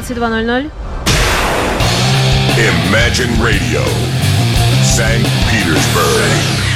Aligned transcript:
22.00. 0.00 0.70
Imagine 2.88 3.30
Radio, 3.42 3.84
St. 4.82 5.22
Petersburg. 5.50 6.69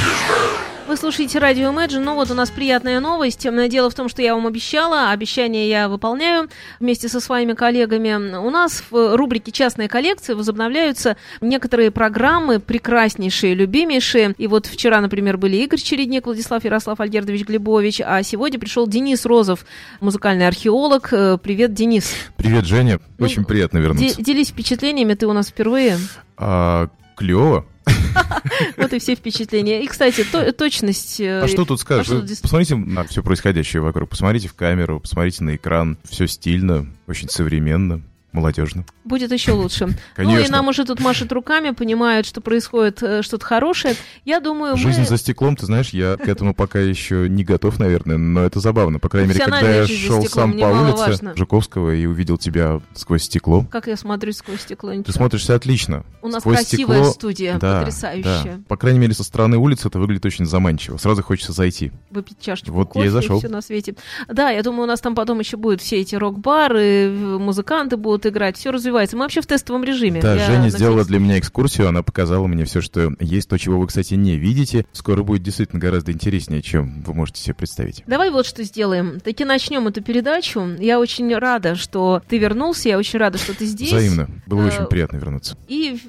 Вы 0.95 0.99
слушаете 0.99 1.39
радио 1.39 1.73
Imagine. 1.73 1.99
Ну 1.99 2.15
вот 2.15 2.31
у 2.31 2.33
нас 2.33 2.49
приятная 2.49 3.01
новость. 3.01 3.45
Дело 3.69 3.89
в 3.89 3.93
том, 3.93 4.07
что 4.07 4.21
я 4.21 4.33
вам 4.33 4.47
обещала, 4.47 5.09
обещание 5.09 5.67
я 5.67 5.89
выполняю 5.89 6.47
вместе 6.79 7.09
со 7.09 7.19
своими 7.19 7.51
коллегами. 7.51 8.37
У 8.37 8.49
нас 8.49 8.81
в 8.89 9.17
рубрике 9.17 9.51
«Частная 9.51 9.89
коллекция» 9.89 10.37
возобновляются 10.37 11.17
некоторые 11.41 11.91
программы, 11.91 12.61
прекраснейшие, 12.61 13.55
любимейшие. 13.55 14.35
И 14.37 14.47
вот 14.47 14.67
вчера, 14.67 15.01
например, 15.01 15.35
были 15.35 15.57
Игорь 15.57 15.81
Чередник, 15.81 16.27
Владислав 16.27 16.63
Ярослав 16.63 16.97
Альгердович 17.01 17.45
Глебович, 17.45 17.99
а 17.99 18.23
сегодня 18.23 18.57
пришел 18.57 18.87
Денис 18.87 19.25
Розов, 19.25 19.65
музыкальный 19.99 20.47
археолог. 20.47 21.09
Привет, 21.09 21.73
Денис. 21.73 22.13
Привет, 22.37 22.63
Женя. 22.63 23.01
Ну, 23.17 23.25
Очень 23.25 23.41
ну, 23.41 23.47
приятно 23.47 23.79
вернуться. 23.79 24.21
Делись 24.21 24.47
впечатлениями, 24.47 25.13
ты 25.15 25.27
у 25.27 25.33
нас 25.33 25.49
впервые. 25.49 25.97
А, 26.37 26.87
клево. 27.15 27.65
Вот 28.77 28.93
и 28.93 28.99
все 28.99 29.15
впечатления. 29.15 29.83
И, 29.83 29.87
кстати, 29.87 30.23
то, 30.23 30.51
точность... 30.53 31.19
Э, 31.19 31.41
а 31.43 31.47
что 31.47 31.65
тут 31.65 31.81
скажешь? 31.81 32.09
А 32.09 32.41
посмотрите 32.41 32.75
на 32.75 33.03
все 33.03 33.21
происходящее 33.21 33.81
вокруг. 33.81 34.09
Посмотрите 34.09 34.47
в 34.47 34.53
камеру, 34.53 34.99
посмотрите 34.99 35.43
на 35.43 35.55
экран. 35.55 35.97
Все 36.05 36.25
стильно, 36.27 36.87
очень 37.07 37.29
современно 37.29 38.01
молодежно. 38.35 38.85
Будет 39.03 39.31
еще 39.31 39.53
лучше. 39.53 39.89
Конечно. 40.15 40.39
Ну 40.39 40.45
и 40.45 40.47
нам 40.51 40.67
уже 40.67 40.85
тут 40.85 40.99
машут 40.99 41.31
руками, 41.31 41.71
понимают, 41.71 42.25
что 42.27 42.41
происходит 42.41 43.01
э, 43.01 43.21
что-то 43.21 43.45
хорошее. 43.45 43.95
Я 44.25 44.39
думаю, 44.39 44.77
Жизнь 44.77 45.01
мы... 45.01 45.05
за 45.05 45.17
стеклом, 45.17 45.55
ты 45.55 45.65
знаешь, 45.65 45.89
я 45.89 46.17
к 46.17 46.27
этому 46.27 46.53
пока 46.53 46.79
еще 46.79 47.27
не 47.29 47.43
готов, 47.43 47.79
наверное, 47.79 48.17
но 48.17 48.43
это 48.43 48.59
забавно. 48.59 48.99
По 48.99 49.09
крайней 49.09 49.29
мере, 49.29 49.43
когда 49.43 49.61
я 49.61 49.87
шел 49.87 50.23
сам 50.25 50.53
по 50.53 50.65
улице 50.65 51.33
Жуковского 51.35 51.95
и 51.95 52.05
увидел 52.05 52.37
тебя 52.37 52.81
сквозь 52.93 53.23
стекло. 53.23 53.65
Как 53.71 53.87
я 53.87 53.95
смотрю 53.95 54.31
сквозь 54.33 54.61
стекло? 54.61 54.91
Ничего. 54.91 55.05
Ты 55.05 55.13
смотришься 55.13 55.55
отлично. 55.55 56.03
У 56.21 56.27
нас 56.27 56.41
сквозь 56.41 56.57
красивая 56.57 56.97
стекло... 56.97 57.11
студия, 57.13 57.57
да, 57.57 57.79
потрясающая. 57.79 58.57
Да. 58.57 58.61
По 58.67 58.77
крайней 58.77 58.99
мере, 58.99 59.13
со 59.13 59.23
стороны 59.23 59.57
улицы 59.57 59.87
это 59.87 59.99
выглядит 59.99 60.25
очень 60.25 60.45
заманчиво. 60.45 60.97
Сразу 60.97 61.23
хочется 61.23 61.53
зайти. 61.53 61.91
Выпить 62.09 62.39
чашечку 62.39 62.73
вот 62.73 62.89
кофе 62.89 63.05
я 63.05 63.05
и 63.05 63.09
зашел. 63.09 63.39
все 63.39 63.47
на 63.47 63.61
свете. 63.61 63.95
Да, 64.27 64.49
я 64.49 64.63
думаю, 64.63 64.83
у 64.83 64.87
нас 64.87 64.99
там 64.99 65.15
потом 65.15 65.39
еще 65.39 65.57
будут 65.57 65.81
все 65.81 66.01
эти 66.01 66.15
рок-бары, 66.15 67.09
музыканты 67.09 67.97
будут 67.97 68.24
играть, 68.25 68.57
все 68.57 68.71
развивается. 68.71 69.15
Мы 69.15 69.23
вообще 69.23 69.41
в 69.41 69.47
тестовом 69.47 69.83
режиме. 69.83 70.21
Да, 70.21 70.33
Я 70.33 70.45
Женя 70.45 70.57
надеюсь... 70.57 70.75
сделала 70.75 71.05
для 71.05 71.19
меня 71.19 71.39
экскурсию, 71.39 71.87
она 71.87 72.03
показала 72.03 72.47
мне 72.47 72.65
все, 72.65 72.81
что 72.81 73.13
есть, 73.19 73.49
то, 73.49 73.57
чего 73.57 73.79
вы, 73.79 73.87
кстати, 73.87 74.13
не 74.13 74.37
видите. 74.37 74.85
Скоро 74.91 75.23
будет 75.23 75.43
действительно 75.43 75.79
гораздо 75.79 76.11
интереснее, 76.11 76.61
чем 76.61 77.01
вы 77.03 77.13
можете 77.13 77.41
себе 77.41 77.55
представить. 77.55 78.03
Давай 78.07 78.29
вот 78.31 78.45
что 78.45 78.63
сделаем. 78.63 79.19
Таки 79.19 79.45
начнем 79.45 79.87
эту 79.87 80.01
передачу. 80.01 80.75
Я 80.79 80.99
очень 80.99 81.33
рада, 81.35 81.75
что 81.75 82.21
ты 82.27 82.37
вернулся, 82.37 82.89
я 82.89 82.97
очень 82.97 83.19
рада, 83.19 83.37
что 83.37 83.53
ты 83.53 83.65
здесь. 83.65 83.91
Взаимно. 83.91 84.27
Было 84.45 84.63
а, 84.63 84.67
очень 84.67 84.85
приятно 84.85 85.17
вернуться. 85.17 85.57
И 85.67 85.99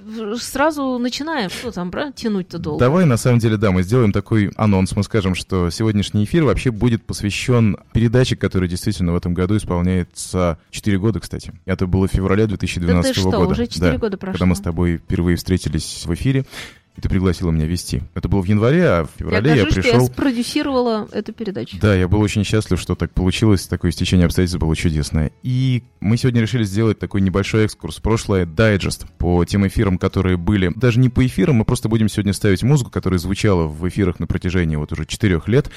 сразу 0.40 0.98
начинаем. 0.98 1.50
Что 1.50 1.70
там, 1.70 1.90
брат, 1.90 2.14
тянуть-то 2.14 2.58
долго? 2.58 2.80
Давай, 2.80 3.04
на 3.04 3.16
самом 3.16 3.38
деле, 3.38 3.56
да, 3.56 3.70
мы 3.70 3.82
сделаем 3.82 4.12
такой 4.12 4.50
анонс. 4.56 4.94
Мы 4.96 5.02
скажем, 5.02 5.34
что 5.34 5.70
сегодняшний 5.70 6.24
эфир 6.24 6.44
вообще 6.44 6.70
будет 6.70 7.04
посвящен 7.04 7.76
передаче, 7.92 8.36
которая 8.36 8.68
действительно 8.68 9.12
в 9.12 9.16
этом 9.16 9.34
году 9.34 9.56
исполняется 9.56 10.58
4 10.70 10.98
года, 10.98 11.20
кстати. 11.20 11.52
Это 11.64 11.86
было 11.86 12.05
в 12.06 12.12
феврале 12.12 12.46
2012 12.46 13.16
да 13.16 13.22
года. 13.22 13.38
уже 13.38 13.66
4 13.66 13.92
да, 13.92 13.98
года 13.98 14.16
прошло. 14.16 14.32
Когда 14.32 14.46
мы 14.46 14.56
с 14.56 14.60
тобой 14.60 14.96
впервые 14.98 15.36
встретились 15.36 16.04
в 16.04 16.14
эфире 16.14 16.44
и 16.96 17.00
ты 17.00 17.08
пригласила 17.08 17.50
меня 17.50 17.66
вести. 17.66 18.02
Это 18.14 18.28
было 18.28 18.40
в 18.40 18.46
январе, 18.46 18.86
а 18.86 19.04
в 19.04 19.10
феврале 19.18 19.50
я, 19.50 19.56
я 19.56 19.64
пришел... 19.66 19.82
Что 19.82 20.00
я 20.00 20.00
спродюсировала 20.00 21.08
эту 21.12 21.32
передачу. 21.32 21.76
Да, 21.80 21.94
я 21.94 22.08
был 22.08 22.20
очень 22.20 22.42
счастлив, 22.42 22.80
что 22.80 22.94
так 22.94 23.12
получилось, 23.12 23.66
такое 23.66 23.90
стечение 23.90 24.24
обстоятельств 24.26 24.58
было 24.58 24.74
чудесное. 24.74 25.30
И 25.42 25.82
мы 26.00 26.16
сегодня 26.16 26.40
решили 26.40 26.64
сделать 26.64 26.98
такой 26.98 27.20
небольшой 27.20 27.66
экскурс 27.66 27.96
в 27.96 28.02
прошлое, 28.02 28.46
дайджест 28.46 29.06
по 29.18 29.44
тем 29.44 29.66
эфирам, 29.66 29.98
которые 29.98 30.38
были. 30.38 30.72
Даже 30.74 30.98
не 30.98 31.10
по 31.10 31.26
эфирам, 31.26 31.56
мы 31.56 31.64
просто 31.64 31.88
будем 31.88 32.08
сегодня 32.08 32.32
ставить 32.32 32.62
музыку, 32.62 32.90
которая 32.90 33.18
звучала 33.18 33.64
в 33.64 33.86
эфирах 33.86 34.18
на 34.18 34.26
протяжении 34.26 34.76
вот 34.76 34.92
уже 34.92 35.04
четырех 35.04 35.48
лет. 35.48 35.70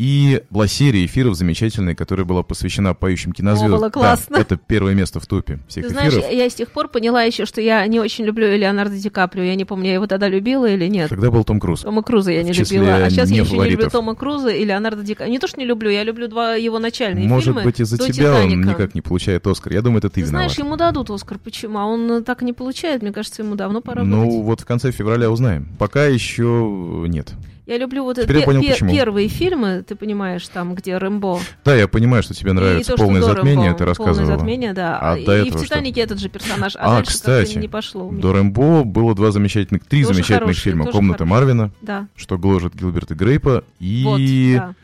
И 0.00 0.40
была 0.48 0.66
серия 0.66 1.04
эфиров 1.04 1.34
замечательная, 1.34 1.94
которая 1.94 2.24
была 2.24 2.42
посвящена 2.42 2.94
поющим 2.94 3.32
кинозвездам. 3.32 3.74
О, 3.74 3.76
было 3.76 3.90
классно. 3.90 4.36
Да, 4.36 4.40
это 4.40 4.56
первое 4.56 4.94
место 4.94 5.20
в 5.20 5.26
топе 5.26 5.58
всех 5.68 5.88
Ты 5.88 5.92
эфиров. 5.92 6.12
знаешь, 6.14 6.32
я 6.32 6.48
с 6.48 6.54
тех 6.54 6.70
пор 6.70 6.88
поняла 6.88 7.22
еще, 7.22 7.44
что 7.44 7.60
я 7.60 7.86
не 7.86 8.00
очень 8.00 8.24
люблю 8.24 8.46
Леонардо 8.56 8.96
Ди 8.96 9.10
Каприо. 9.10 9.42
Я 9.42 9.56
не 9.56 9.66
помню, 9.66 9.88
я 9.88 9.94
его 9.94 10.06
тогда 10.06 10.26
любила 10.28 10.64
или 10.64 10.86
нет. 10.86 11.10
Тогда 11.10 11.30
был 11.30 11.44
Том 11.44 11.60
Круз. 11.60 11.82
Тома 11.82 12.02
Круза 12.02 12.32
я 12.32 12.42
не 12.42 12.52
любила. 12.52 12.94
А 12.96 13.10
сейчас 13.10 13.28
я 13.30 13.42
еще 13.42 13.58
не 13.58 13.68
люблю 13.68 13.90
Тома 13.90 14.14
Круза 14.14 14.48
и 14.48 14.64
Леонардо 14.64 15.02
Ди 15.02 15.12
Каприо. 15.12 15.32
Не 15.32 15.38
то, 15.38 15.46
что 15.46 15.60
не 15.60 15.66
люблю, 15.66 15.90
я 15.90 16.02
люблю 16.02 16.28
два 16.28 16.54
его 16.54 16.78
начальные 16.78 17.28
Может 17.28 17.44
фильмы. 17.48 17.60
Может 17.60 17.70
быть, 17.70 17.80
из-за 17.80 17.98
тебя 17.98 18.12
Титаника. 18.32 18.54
он 18.54 18.60
никак 18.62 18.94
не 18.94 19.02
получает 19.02 19.46
Оскар. 19.46 19.74
Я 19.74 19.82
думаю, 19.82 19.98
это 19.98 20.08
ты, 20.08 20.14
ты 20.14 20.20
виноват. 20.22 20.50
знаешь, 20.50 20.58
ему 20.58 20.76
дадут 20.78 21.10
Оскар. 21.10 21.38
Почему? 21.38 21.78
А 21.78 21.84
он 21.84 22.24
так 22.24 22.40
не 22.40 22.54
получает. 22.54 23.02
Мне 23.02 23.12
кажется, 23.12 23.42
ему 23.42 23.54
давно 23.54 23.82
пора 23.82 24.02
Ну, 24.02 24.24
быть. 24.24 24.44
вот 24.46 24.60
в 24.62 24.64
конце 24.64 24.92
февраля 24.92 25.30
узнаем. 25.30 25.68
Пока 25.78 26.06
еще 26.06 27.04
нет. 27.06 27.34
Я 27.70 27.78
люблю 27.78 28.02
вот 28.02 28.16
Теперь 28.16 28.30
это, 28.30 28.38
я 28.40 28.44
понял, 28.46 28.62
пе- 28.62 28.70
почему. 28.72 28.90
первые 28.92 29.28
фильмы, 29.28 29.84
ты 29.86 29.94
понимаешь, 29.94 30.48
там, 30.48 30.74
где 30.74 30.98
Рэмбо. 30.98 31.38
Да, 31.64 31.72
я 31.76 31.86
понимаю, 31.86 32.20
что 32.24 32.34
тебе 32.34 32.52
нравится 32.52 32.94
и 32.94 32.96
то, 32.96 33.00
полное 33.00 33.22
что 33.22 33.32
затмение, 33.32 33.66
Рэмбо, 33.66 33.78
ты 33.78 33.84
рассказывала. 33.84 34.16
Полное 34.22 34.38
затмение, 34.38 34.72
да. 34.72 34.98
А 35.00 35.16
и, 35.16 35.22
и 35.46 35.50
в 35.52 35.62
Титанике 35.62 36.00
что? 36.00 36.06
этот 36.06 36.18
же 36.18 36.28
персонаж. 36.28 36.74
А, 36.74 36.78
А, 36.80 36.94
дальше 36.96 37.12
кстати, 37.12 37.58
не 37.58 37.68
пошло. 37.68 38.10
До 38.10 38.32
Рэмбо 38.32 38.82
было 38.82 39.14
два 39.14 39.30
замечательных, 39.30 39.84
три 39.84 40.02
Тоже 40.02 40.14
замечательных 40.14 40.40
хорошие, 40.56 40.62
фильма. 40.64 40.86
Комната 40.86 41.18
хорошие. 41.24 41.30
Марвина, 41.30 41.70
Да. 41.80 42.08
что 42.16 42.38
гложет 42.38 42.74
Гилберта 42.74 43.14
Грейпа, 43.14 43.62
и 43.78 44.02
Вот, 44.04 44.66
да. 44.66 44.74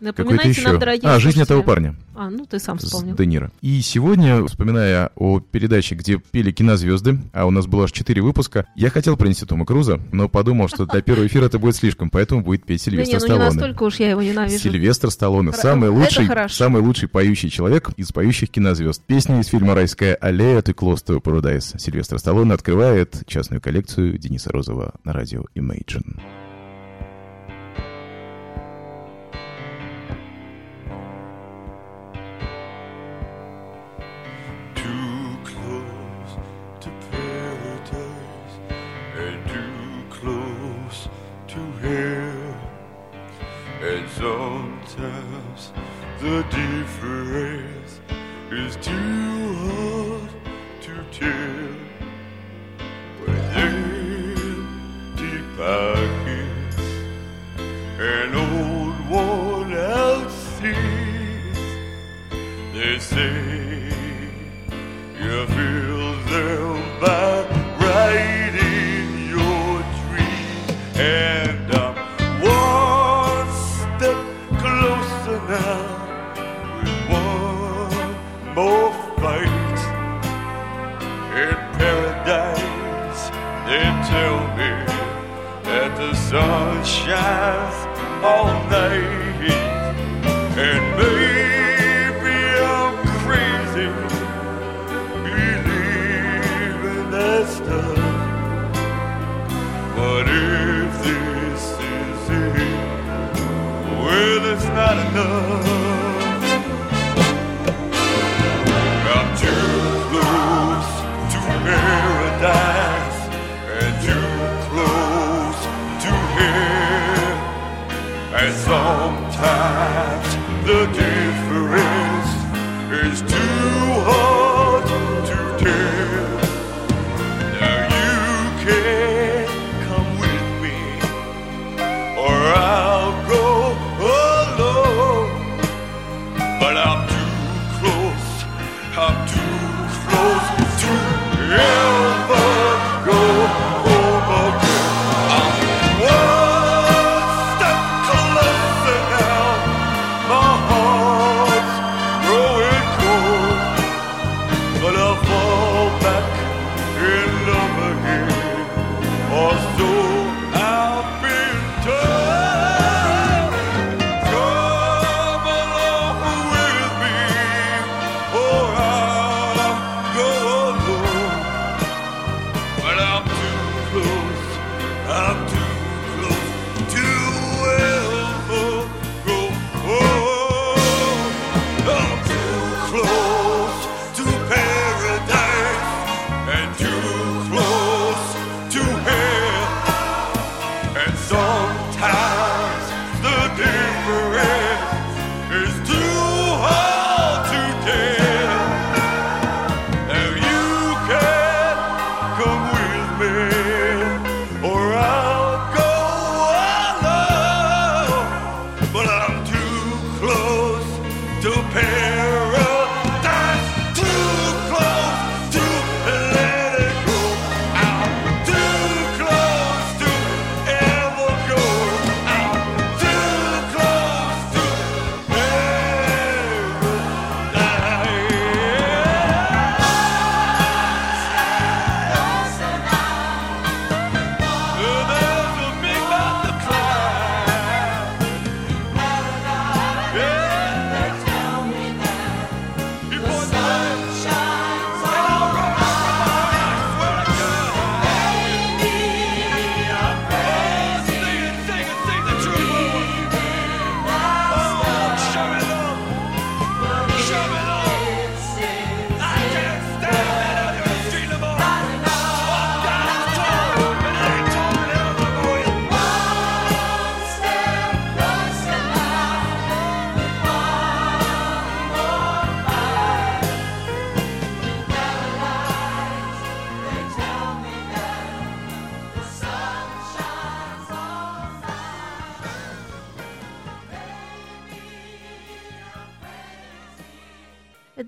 Напоминайте 0.00 0.50
еще. 0.50 0.62
нам, 0.62 0.78
дорогие 0.78 1.10
а, 1.10 1.18
жизнь 1.18 1.40
этого 1.40 1.62
парня. 1.62 1.96
А, 2.14 2.30
ну 2.30 2.46
ты 2.46 2.58
сам 2.58 2.78
с 2.78 2.84
вспомнил. 2.84 3.16
Де 3.16 3.26
Ниро. 3.26 3.50
И 3.60 3.80
сегодня, 3.80 4.44
вспоминая 4.44 5.10
о 5.16 5.40
передаче, 5.40 5.94
где 5.94 6.18
пели 6.18 6.52
кинозвезды, 6.52 7.18
а 7.32 7.46
у 7.46 7.50
нас 7.50 7.66
было 7.66 7.84
аж 7.84 7.92
четыре 7.92 8.22
выпуска, 8.22 8.66
я 8.76 8.90
хотел 8.90 9.16
принести 9.16 9.44
Тома 9.44 9.66
Круза, 9.66 10.00
но 10.12 10.28
подумал, 10.28 10.68
что 10.68 10.86
для 10.86 11.02
первого 11.02 11.26
эфира 11.26 11.46
это 11.46 11.58
будет 11.58 11.76
слишком, 11.76 12.10
поэтому 12.10 12.42
будет 12.42 12.64
петь 12.64 12.82
Сильвестр 12.82 13.14
не, 13.14 13.18
ну 13.18 13.26
не 13.26 13.28
Сталлоне. 13.28 13.54
настолько 13.54 13.82
уж 13.82 13.96
я 13.96 14.10
его 14.10 14.22
ненавижу. 14.22 14.58
Сильвестр 14.58 15.10
Сталлоне. 15.10 15.52
Самый 15.52 15.90
лучший, 15.90 16.28
самый 16.48 16.82
лучший 16.82 17.08
поющий 17.08 17.50
человек 17.50 17.90
из 17.96 18.12
поющих 18.12 18.50
кинозвезд. 18.50 19.02
Песня 19.04 19.40
из 19.40 19.46
фильма 19.46 19.74
«Райская 19.74 20.14
аллея» 20.14 20.62
«Ты 20.62 20.72
to 20.72 21.20
paradise». 21.20 21.78
Сильвестр 21.78 22.18
Сталлоне 22.18 22.54
открывает 22.54 23.24
частную 23.26 23.60
коллекцию 23.60 24.18
Дениса 24.18 24.50
Розова 24.50 24.94
на 25.04 25.12
радио 25.12 25.44
Imagine. 25.54 26.20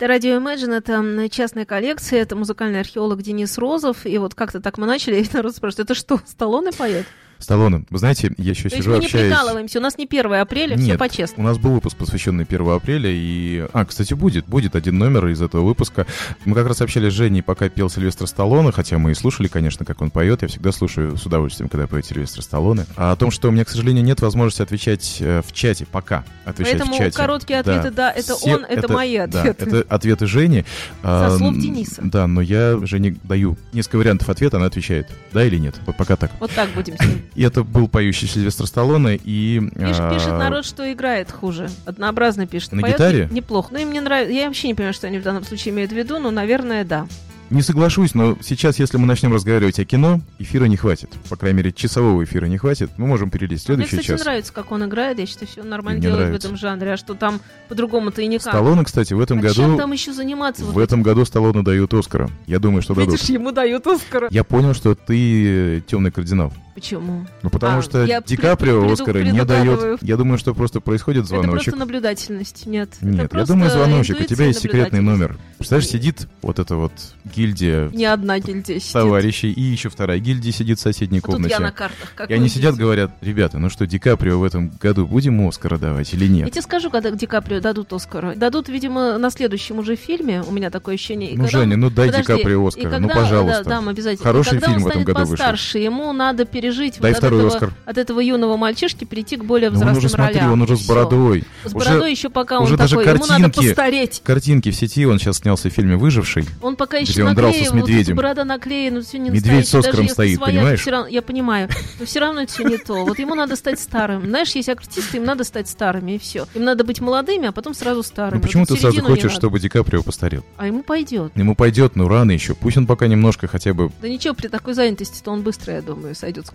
Это 0.01 0.09
радио 0.09 0.39
Imagine, 0.39 0.79
это 0.79 1.29
частная 1.29 1.67
коллекция, 1.67 2.23
это 2.23 2.35
музыкальный 2.35 2.81
археолог 2.81 3.21
Денис 3.21 3.59
Розов. 3.59 4.07
И 4.07 4.17
вот 4.17 4.35
как-то 4.35 4.59
так 4.59 4.79
мы 4.79 4.87
начали, 4.87 5.17
и 5.23 5.29
народ 5.31 5.55
спрашивает, 5.55 5.91
это 5.91 5.95
что, 5.95 6.19
Сталлоне 6.25 6.73
поет? 6.73 7.05
Сталлоне, 7.45 7.85
вы 7.91 7.99
знаете, 7.99 8.33
я 8.39 8.51
еще 8.51 8.69
То 8.69 8.77
сижу, 8.77 8.91
мы 8.93 8.99
не 8.99 9.07
общаюсь... 9.07 9.29
прикалываемся, 9.33 9.79
у 9.79 9.83
нас 9.83 9.99
не 9.99 10.05
1 10.05 10.33
апреля, 10.35 10.77
все 10.77 10.87
Нет, 10.87 10.99
по-честному. 10.99 11.49
у 11.49 11.51
нас 11.51 11.59
был 11.59 11.73
выпуск, 11.73 11.97
посвященный 11.97 12.45
1 12.45 12.69
апреля, 12.71 13.11
и... 13.13 13.67
А, 13.73 13.85
кстати, 13.85 14.15
будет, 14.15 14.47
будет 14.47 14.77
один 14.77 14.99
номер 14.99 15.29
из 15.29 15.41
этого 15.43 15.65
выпуска. 15.65 16.07
Мы 16.45 16.55
как 16.55 16.67
раз 16.67 16.81
общались 16.81 17.13
с 17.13 17.17
Женей, 17.17 17.43
пока 17.43 17.69
пел 17.69 17.89
Сильвестр 17.91 18.27
Сталлоне, 18.27 18.73
хотя 18.73 18.99
мы 18.99 19.13
и 19.13 19.15
слушали, 19.15 19.49
конечно, 19.49 19.85
как 19.85 20.01
он 20.03 20.11
поет. 20.11 20.43
Я 20.43 20.49
всегда 20.49 20.73
слушаю 20.73 21.17
с 21.17 21.25
удовольствием, 21.27 21.69
когда 21.69 21.87
поет 21.87 22.07
Сильвестр 22.07 22.43
Сталлоне. 22.43 22.87
А 22.97 23.13
о 23.13 23.17
том, 23.17 23.31
что 23.31 23.49
у 23.49 23.51
меня, 23.51 23.65
к 23.65 23.69
сожалению, 23.69 24.05
нет 24.05 24.21
возможности 24.21 24.63
отвечать 24.63 25.19
э, 25.21 25.43
в 25.47 25.53
чате, 25.53 25.87
пока 25.91 26.25
отвечать 26.45 26.75
Поэтому 26.79 26.95
в 26.95 26.99
чате. 26.99 27.17
короткие 27.17 27.61
ответы, 27.61 27.91
да, 27.91 28.11
это 28.13 28.37
Все- 28.37 28.55
он, 28.55 28.65
это 28.65 28.93
мои 28.93 29.19
да, 29.27 29.41
ответы. 29.43 29.65
это 29.65 29.87
ответы 29.95 30.27
Жени. 30.27 30.65
А, 31.03 31.37
слов 31.37 31.57
Дениса. 31.57 32.03
Да, 32.05 32.27
но 32.27 32.41
я 32.41 32.79
Жене 32.83 33.17
даю 33.25 33.57
несколько 33.73 33.97
вариантов 33.97 34.29
ответа, 34.29 34.57
она 34.59 34.67
отвечает, 34.67 35.09
да 35.33 35.45
или 35.45 35.57
нет. 35.57 35.77
Вот 35.87 35.97
пока 35.97 36.17
так. 36.17 36.31
Вот 36.41 36.51
так 36.53 36.71
будем 36.71 36.97
с 36.97 37.01
ним. 37.01 37.23
И 37.35 37.43
это 37.43 37.63
был 37.63 37.89
поющий 37.89 38.27
Сильвестр 38.29 38.67
Сталлоне, 38.67 39.17
и... 39.17 39.61
Пишет, 39.75 40.01
а, 40.01 40.15
пишет 40.15 40.29
народ, 40.31 40.65
что 40.65 40.91
играет 40.93 41.31
хуже. 41.31 41.69
Однообразно 41.87 42.47
пишет. 42.47 42.73
На 42.73 42.83
Поет 42.83 42.95
гитаре? 42.97 43.29
не- 43.31 43.37
Неплохо. 43.37 43.69
Ну, 43.73 43.79
им 43.79 43.93
не 43.93 44.01
нравится. 44.01 44.33
Я 44.33 44.47
вообще 44.47 44.69
не 44.69 44.75
понимаю, 44.75 44.95
что 44.95 45.07
они 45.07 45.19
в 45.19 45.23
данном 45.23 45.45
случае 45.45 45.73
имеют 45.75 45.93
в 45.93 45.97
виду, 45.97 46.19
но, 46.19 46.31
наверное, 46.31 46.85
да. 46.85 47.07
Не 47.51 47.63
соглашусь, 47.63 48.15
но 48.15 48.37
сейчас, 48.43 48.79
если 48.79 48.97
мы 48.97 49.07
начнем 49.07 49.33
разговаривать 49.35 49.81
о 49.81 49.85
кино, 49.85 50.21
эфира 50.39 50.67
не 50.67 50.77
хватит. 50.77 51.11
По 51.29 51.35
крайней 51.37 51.57
мере, 51.59 51.73
часового 51.73 52.23
эфира 52.23 52.47
не 52.47 52.59
хватит. 52.59 52.91
Мы 52.97 53.09
можем 53.09 53.29
перелезть 53.29 53.67
в 53.67 53.69
Мне, 53.71 53.79
следующий 53.79 53.97
кстати, 54.03 54.19
час. 54.19 54.25
нравится, 54.25 54.53
как 54.53 54.71
он 54.71 54.85
играет. 54.85 55.19
Я 55.19 55.27
считаю, 55.27 55.49
все 55.49 55.65
нормально 55.65 55.99
Мне 55.99 56.09
делает 56.09 56.27
нравится. 56.27 56.47
в 56.49 56.51
этом 56.53 56.57
жанре. 56.59 56.93
А 56.93 56.97
что 56.97 57.15
там 57.15 57.41
по-другому-то 57.69 58.23
и 58.23 58.29
никак. 58.29 58.53
Сталлоне, 58.53 58.85
кстати, 58.85 59.15
в 59.15 59.21
этом 59.21 59.41
а 59.41 59.49
чем 59.51 59.65
году... 59.67 59.77
там 59.79 59.91
еще 59.93 60.13
заниматься? 60.13 60.65
В 60.65 60.73
Вот 60.73 60.81
этом 60.83 61.03
году 61.03 61.25
Сталлоне 61.25 61.63
дают 61.65 61.93
Оскара. 61.93 62.31
Я 62.47 62.61
думаю, 62.61 62.83
что 62.83 62.95
дадут. 62.95 63.15
Видишь, 63.15 63.29
ему 63.29 63.51
дают 63.51 63.85
Оскара. 63.87 64.29
Я 64.31 64.45
понял, 64.45 64.73
что 64.73 64.95
ты 64.95 65.83
темный 65.89 66.13
кардинал. 66.13 66.53
Почему? 66.77 67.27
Ну, 67.43 67.51
потому 67.51 67.81
А, 67.81 67.83
что 67.83 68.07
Ди 68.07 68.37
при- 68.37 68.43
Каприо 68.43 68.83
приду- 68.85 68.93
Оскара 68.93 69.23
не 69.25 69.45
дает. 69.45 70.01
Я 70.03 70.17
думаю, 70.17 70.39
что 70.39 70.55
просто 70.55 70.81
происходит 70.81 71.25
Это 71.25 71.31
звоночек. 71.31 71.65
просто 71.65 71.81
наблюдательность. 71.81 72.65
Нет. 72.67 72.91
это 73.01 73.07
Нет, 73.07 73.35
я 73.35 73.45
думаю, 73.45 73.71
звоночек. 73.71 74.21
У 74.21 74.25
тебя 74.25 74.47
есть 74.47 74.61
секретный 74.61 75.01
номер. 75.01 75.37
Представляешь, 75.61 75.91
сидит 75.91 76.27
вот 76.41 76.59
эта 76.59 76.75
вот 76.75 76.93
гильдия 77.37 77.91
Не 77.91 78.07
одна 78.07 78.39
гильдия 78.39 78.81
сидит. 78.81 78.93
товарищей, 78.95 79.53
и 79.53 79.61
еще 79.61 79.91
вторая 79.91 80.19
гильдия 80.19 80.53
сидит 80.53 80.79
в 80.79 80.81
соседней 80.81 81.19
А 81.19 81.21
комнате. 81.21 81.51
я 81.51 81.61
на 81.61 81.71
картах. 81.71 82.13
Как 82.17 82.31
И 82.31 82.33
они 82.35 82.49
сидят, 82.49 82.77
говорят, 82.77 83.11
ребята, 83.21 83.59
ну 83.59 83.69
что, 83.69 83.87
Ди 83.87 83.99
Каприо 83.99 84.39
в 84.39 84.45
этом 84.45 84.71
году 84.81 85.07
будем 85.07 85.47
Оскара 85.47 85.77
давать 85.77 86.15
или 86.15 86.25
Я 86.25 86.31
нет? 86.31 86.53
тебе 86.53 86.63
скажу, 86.63 86.89
когда 86.91 87.11
Ди 87.11 87.27
Каприо 87.27 87.61
дадут 87.61 87.93
Оскара. 87.93 88.35
Дадут, 88.35 88.71
видимо, 88.71 89.19
на 89.19 89.29
следующем 89.31 89.79
уже 89.81 89.97
фильме. 89.97 90.43
У 90.49 90.51
меня 90.51 90.71
такое 90.71 90.95
ощущение. 90.95 91.31
И 91.33 91.37
Ну, 91.37 91.45
когда 91.45 91.59
Женя, 91.61 91.75
он- 91.75 91.81
ну 91.81 91.91
дай 91.91 92.09
Ди 92.09 92.13
Подожди, 92.23 92.33
Каприо 92.43 92.65
и 92.65 92.69
Оскара, 92.69 92.83
когда- 92.91 92.99
ну 93.01 93.09
пожалуйста. 93.09 93.65
Да, 93.65 93.71
дам 93.71 93.89
обязательно. 93.91 94.25
Хороший 94.25 94.51
когда 94.53 94.67
фильм 94.69 94.77
он 94.79 94.83
в 94.85 94.87
этом 94.89 95.05
году 95.05 95.21
вышел. 95.21 95.37
постарше, 95.37 95.79
ему 95.79 96.13
надо 96.15 96.47
пережить 96.47 96.99
Дай 97.01 97.11
вот 97.11 97.17
от 97.17 97.19
второй 97.19 97.41
этого, 97.41 97.55
Оскар. 97.55 97.75
от 97.85 97.99
этого 97.99 98.21
юного 98.21 98.57
мальчишки 98.57 99.05
перейти 99.05 99.37
к 99.37 99.45
более 99.45 99.69
Ну, 99.69 99.75
он 99.77 99.81
взрослым 99.83 99.99
уже, 99.99 100.09
смотри, 100.09 100.37
ролям. 100.39 100.53
он 100.53 100.63
уже 100.63 100.77
с 100.79 100.87
бородой. 100.89 101.45
С 101.65 101.75
Уже- 101.75 101.85
бородой 101.85 102.11
еще 102.11 102.31
пока 102.31 102.61
уже 102.61 102.73
он 102.73 102.79
даже 102.79 102.97
такой, 102.97 103.13
ему 103.13 103.27
надо 103.27 103.43
картинки- 103.45 103.67
постареть. 103.69 104.23
Картинки 104.25 104.71
в 104.71 104.75
сети, 104.75 105.05
он 105.05 105.19
сейчас 105.19 105.37
снялся 105.51 105.69
в 105.69 105.73
фильме 105.73 105.97
«Выживший». 105.97 106.45
Он 106.63 106.77
пока 106.77 106.99
еще 106.99 107.13
где 107.13 107.25
он 107.25 107.35
дрался 107.35 107.65
с 107.65 107.71
вот 107.71 107.77
медведем. 107.81 108.03
эта 108.03 108.15
борода 108.15 108.45
наклеена, 108.45 109.03
все 109.03 109.19
не 109.19 109.31
Медведь 109.31 109.67
с 109.67 109.73
настоящий, 109.73 109.73
даже 109.73 109.89
Оскаром 109.89 110.03
если 110.05 110.15
стоит, 110.15 110.37
своя, 110.37 110.53
понимаешь? 110.53 110.87
равно- 110.87 111.09
я 111.09 111.23
понимаю, 111.23 111.69
но 111.99 112.07
все 112.07 112.21
равно 112.21 112.43
это 112.43 112.53
все 112.53 112.63
не 112.65 112.79
то. 112.79 113.05
Вот 113.05 113.19
ему 113.19 113.35
надо 113.35 113.57
стать 113.57 113.81
старым. 113.81 114.27
Знаешь, 114.27 114.55
есть 114.55 114.69
артисты, 114.69 115.17
им 115.17 115.25
надо 115.25 115.43
стать 115.43 115.69
старыми, 115.69 116.13
и 116.13 116.19
все. 116.19 116.47
Им 116.55 116.65
надо 116.65 116.85
быть 116.85 117.01
молодыми, 117.01 117.49
а 117.49 117.53
потом 117.53 117.75
сразу 117.75 118.05
старыми. 118.05 118.39
Ну 118.39 118.43
почему 118.43 118.63
Вот 118.63 118.77
ты 118.77 118.81
сразу 118.81 119.03
хочешь, 119.03 119.33
чтобы 119.33 119.59
Ди 119.59 119.69
Каприо 119.69 120.03
постарел? 120.03 120.45
А 120.57 120.69
ему 120.69 120.85
пойдет. 120.85 121.33
Ему 121.35 121.57
пойдет, 121.57 121.97
ну 121.97 122.07
рано 122.07 122.31
еще. 122.31 122.55
Пусть 122.55 122.77
он 122.77 122.87
пока 122.87 123.09
немножко 123.09 123.49
хотя 123.49 123.75
бы... 123.75 123.91
Да 124.01 124.09
ничего, 124.09 124.35
при 124.35 124.47
такой 124.47 124.75
занятости-то 124.75 125.31
он 125.33 125.43
быстро, 125.43 125.75
я 125.75 125.83
думаю, 125.83 126.15
сойдет 126.15 126.47
с. 126.47 126.53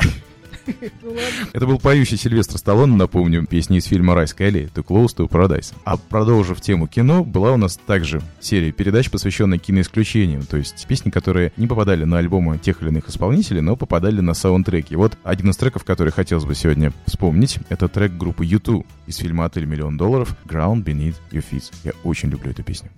Это 1.53 1.67
был 1.67 1.79
поющий 1.79 2.17
Сильвестр 2.17 2.57
Сталлоне, 2.57 2.95
напомню, 2.95 3.45
песни 3.45 3.77
из 3.77 3.86
фильма 3.86 4.15
«Райская 4.15 4.48
аллея» 4.48 4.67
«To 4.67 4.84
Close 4.84 5.15
to 5.15 5.29
Paradise». 5.29 5.74
А 5.84 5.98
продолжив 5.98 6.62
тему 6.62 6.88
кино, 6.88 7.24
была 7.24 7.53
у 7.53 7.57
нас 7.57 7.77
также 7.77 8.22
серия 8.39 8.72
передач, 8.72 9.10
посвященная 9.10 9.57
киноисключениям, 9.57 10.43
то 10.43 10.57
есть 10.57 10.86
песни, 10.88 11.10
которые 11.10 11.51
не 11.57 11.67
попадали 11.67 12.03
на 12.03 12.17
альбомы 12.17 12.57
тех 12.57 12.81
или 12.81 12.89
иных 12.89 13.10
исполнителей, 13.10 13.62
но 13.62 13.75
попадали 13.75 14.22
на 14.22 14.34
саундтреки. 14.34 14.95
Вот 14.95 15.17
один 15.24 15.50
из 15.50 15.57
треков, 15.57 15.84
который 15.84 16.12
хотелось 16.12 16.45
бы 16.45 16.55
сегодня 16.55 16.91
вспомнить, 17.05 17.60
это 17.69 17.88
трек 17.88 18.13
группы 18.13 18.45
U2 18.45 18.86
из 19.07 19.17
фильма 19.17 19.45
«Отель 19.45 19.65
миллион 19.65 19.98
долларов» 19.98 20.36
«Ground 20.45 20.84
Beneath 20.84 21.15
Your 21.31 21.43
Feet». 21.50 21.74
Я 21.84 21.91
очень 22.03 22.29
люблю 22.29 22.51
эту 22.51 22.63
песню. 22.63 22.91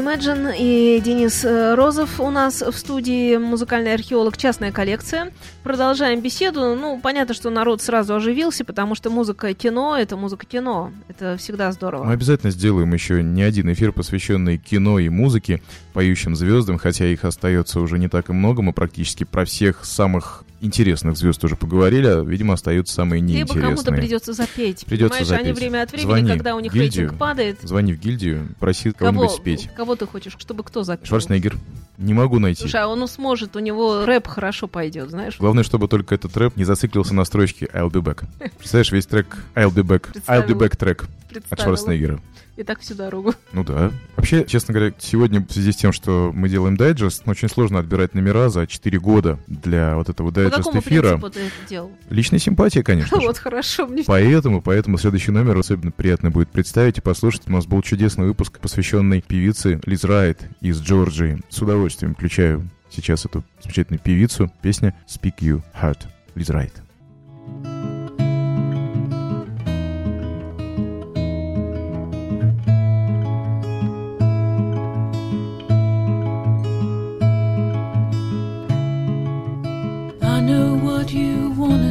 Imagine 0.00 0.54
и 0.58 0.98
Денис 1.04 1.44
э, 1.44 1.74
Розов 1.74 2.20
у 2.20 2.30
нас 2.30 2.62
в 2.62 2.72
студии, 2.72 3.36
музыкальный 3.36 3.92
археолог 3.92 4.38
«Частная 4.38 4.72
коллекция». 4.72 5.30
Продолжаем 5.62 6.22
беседу. 6.22 6.74
Ну, 6.74 6.98
понятно, 7.02 7.34
что 7.34 7.50
народ 7.50 7.82
сразу 7.82 8.14
оживился, 8.14 8.64
потому 8.64 8.94
что 8.94 9.10
музыка 9.10 9.52
кино— 9.52 9.96
это 9.98 10.16
музыка 10.16 10.46
кино. 10.46 10.90
Это 11.08 11.36
всегда 11.36 11.70
здорово. 11.72 12.04
Мы 12.04 12.14
обязательно 12.14 12.50
сделаем 12.50 12.90
еще 12.94 13.22
не 13.22 13.42
один 13.42 13.70
эфир, 13.74 13.92
посвященный 13.92 14.56
кино 14.56 14.98
и 14.98 15.10
музыке, 15.10 15.60
поющим 15.92 16.34
звездам, 16.34 16.78
хотя 16.78 17.04
их 17.04 17.26
остается 17.26 17.78
уже 17.78 17.98
не 17.98 18.08
так 18.08 18.30
и 18.30 18.32
много. 18.32 18.62
Мы 18.62 18.72
практически 18.72 19.24
про 19.24 19.44
всех 19.44 19.84
самых 19.84 20.44
интересных 20.60 21.16
звезд 21.16 21.42
уже 21.44 21.56
поговорили, 21.56 22.06
а, 22.06 22.22
видимо, 22.22 22.54
остаются 22.54 22.94
самые 22.94 23.20
Либо 23.20 23.32
неинтересные. 23.32 23.62
кому-то 23.62 23.92
придется 23.92 24.32
запеть. 24.32 24.84
Придется 24.86 25.18
Понимаешь, 25.18 25.40
они 25.40 25.48
запеть. 25.48 25.60
время 25.62 25.82
от 25.82 25.92
времени, 25.92 26.06
Звони 26.08 26.28
когда 26.28 26.54
у 26.56 26.60
них 26.60 26.72
гильдию. 26.72 27.02
рейтинг 27.04 27.18
падает, 27.18 27.58
Звони 27.62 27.92
в 27.94 27.98
гильдию, 28.00 28.48
проси 28.58 28.92
кого, 28.92 29.12
кого-нибудь 29.12 29.36
спеть. 29.36 29.70
кого 29.76 29.96
ты 29.96 30.06
хочешь, 30.06 30.36
чтобы 30.38 30.62
кто 30.64 30.82
запел? 30.82 31.06
Шварценеггер. 31.06 31.56
Не 31.98 32.14
могу 32.14 32.38
найти. 32.38 32.60
Слушай, 32.62 32.80
а 32.82 32.88
он 32.88 33.06
сможет, 33.08 33.56
у 33.56 33.58
него 33.58 34.04
рэп 34.04 34.26
хорошо 34.26 34.68
пойдет, 34.68 35.10
знаешь? 35.10 35.36
Главное, 35.38 35.64
чтобы 35.64 35.86
только 35.88 36.14
этот 36.14 36.36
рэп 36.36 36.56
не 36.56 36.64
зациклился 36.64 37.14
на 37.14 37.24
строчке 37.24 37.66
I'll 37.74 37.90
be 37.90 38.02
back. 38.02 38.24
Представляешь, 38.58 38.92
весь 38.92 39.06
трек 39.06 39.36
I'll 39.54 39.70
be 39.74 39.82
back. 39.82 40.06
I'll 40.26 40.46
be 40.46 40.54
back 40.54 40.76
трек 40.76 41.06
от. 41.50 41.60
Шварценеггера. 41.60 42.20
И 42.60 42.62
так 42.62 42.80
всю 42.80 42.94
дорогу. 42.94 43.32
Ну 43.54 43.64
да. 43.64 43.90
Вообще, 44.16 44.44
честно 44.44 44.74
говоря, 44.74 44.92
сегодня 44.98 45.40
в 45.40 45.50
связи 45.50 45.72
с 45.72 45.76
тем, 45.76 45.92
что 45.92 46.30
мы 46.34 46.50
делаем 46.50 46.76
дайджест, 46.76 47.22
очень 47.26 47.48
сложно 47.48 47.78
отбирать 47.78 48.14
номера 48.14 48.50
за 48.50 48.66
4 48.66 49.00
года 49.00 49.38
для 49.46 49.96
вот 49.96 50.10
этого 50.10 50.28
По 50.28 50.34
дайджест 50.34 50.58
какому 50.58 50.80
эфира. 50.80 51.16
принципу 51.16 51.30
ты 51.30 51.40
это 51.40 51.68
делал? 51.68 51.90
Личная 52.10 52.38
симпатия, 52.38 52.82
конечно. 52.82 53.18
Вот 53.20 53.38
хорошо, 53.38 53.86
мне 53.86 54.04
Поэтому, 54.06 54.60
поэтому 54.60 54.98
следующий 54.98 55.30
номер 55.30 55.56
особенно 55.56 55.90
приятно 55.90 56.30
будет 56.30 56.50
представить 56.50 56.98
и 56.98 57.00
послушать. 57.00 57.44
У 57.46 57.52
нас 57.52 57.64
был 57.64 57.80
чудесный 57.80 58.26
выпуск, 58.26 58.58
посвященный 58.58 59.22
певице 59.22 59.80
Лиз 59.86 60.04
Райт 60.04 60.42
из 60.60 60.82
Джорджии. 60.82 61.40
С 61.48 61.62
удовольствием 61.62 62.14
включаю 62.14 62.68
сейчас 62.90 63.24
эту 63.24 63.42
замечательную 63.62 64.00
певицу. 64.00 64.52
Песня 64.60 64.94
Speak 65.08 65.38
You 65.38 65.62
Heart. 65.80 66.00
Лиз 66.34 66.50
Райт. 66.50 66.74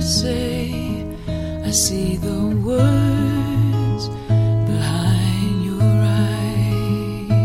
Say. 0.10 1.06
I 1.64 1.70
see 1.70 2.18
the 2.18 2.42
words 2.66 4.10
behind 4.66 5.66
your 5.70 5.84
eyes. 6.26 7.40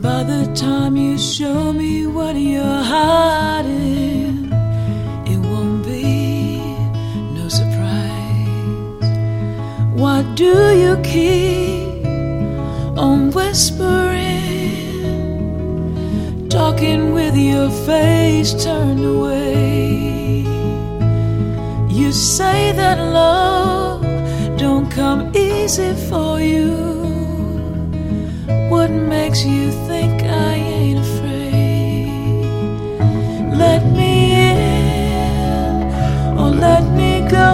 By 0.00 0.22
the 0.22 0.52
time 0.54 0.96
you 0.96 1.18
show 1.18 1.72
me 1.72 2.06
what 2.06 2.36
you're 2.36 2.84
hiding, 2.94 4.52
it 5.26 5.38
won't 5.50 5.84
be 5.84 6.60
no 7.34 7.48
surprise. 7.48 9.10
Why 10.00 10.22
do 10.36 10.54
you 10.82 10.96
keep 11.02 12.06
on 12.96 13.32
whispering? 13.32 14.22
talking 16.52 17.11
with 17.32 17.40
your 17.40 17.70
face 17.86 18.52
turned 18.62 19.04
away. 19.04 20.44
You 21.88 22.12
say 22.12 22.72
that 22.72 22.98
love 22.98 24.02
don't 24.58 24.90
come 24.90 25.34
easy 25.34 25.94
for 26.08 26.40
you. 26.40 26.72
What 28.68 28.90
makes 28.90 29.44
you 29.44 29.70
think 29.88 30.22
I 30.22 30.54
ain't 30.54 30.98
afraid? 30.98 32.48
Let 33.56 33.82
me 33.86 34.32
in 34.32 35.82
or 36.38 36.50
let 36.50 36.84
me 37.00 37.12
go. 37.30 37.48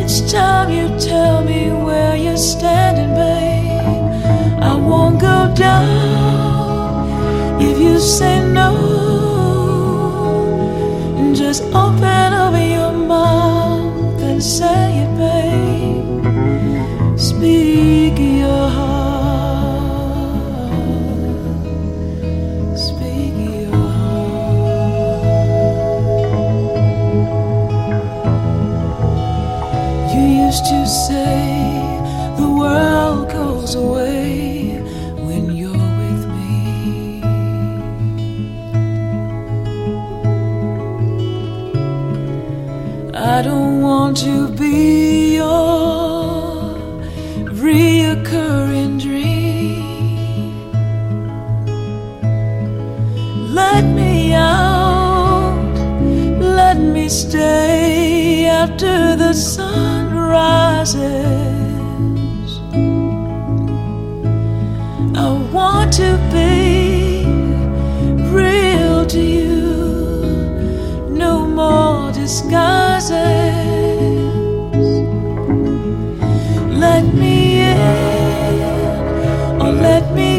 It's 0.00 0.32
time 0.32 0.70
you 0.70 0.88
tell 0.98 1.42
me 1.42 1.70
where 1.72 2.16
you're 2.16 2.36
standing, 2.36 2.83
you 7.94 8.00
say 8.00 8.42
no. 8.52 8.70
And 11.16 11.36
just 11.36 11.62
open 11.66 12.32
up 12.42 12.54
your 12.54 12.92
mouth 12.92 14.20
and 14.20 14.42
say 14.42 14.83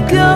go. 0.09 0.31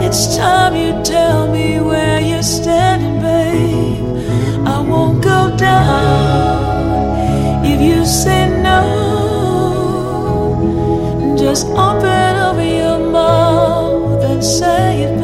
It's 0.00 0.36
time 0.36 0.74
you 0.76 1.02
tell 1.02 1.48
me 1.52 1.80
where 1.80 2.20
you're 2.20 2.42
standing, 2.42 3.20
babe. 3.20 4.66
I 4.66 4.80
won't 4.80 5.22
go 5.22 5.54
down 5.56 7.16
if 7.64 7.80
you 7.80 8.04
say 8.06 8.48
no. 8.62 8.80
Just 11.38 11.66
open 11.66 12.36
up 12.46 12.56
your 12.56 12.98
mouth 13.10 14.22
and 14.24 14.42
say 14.42 15.02
it, 15.02 15.17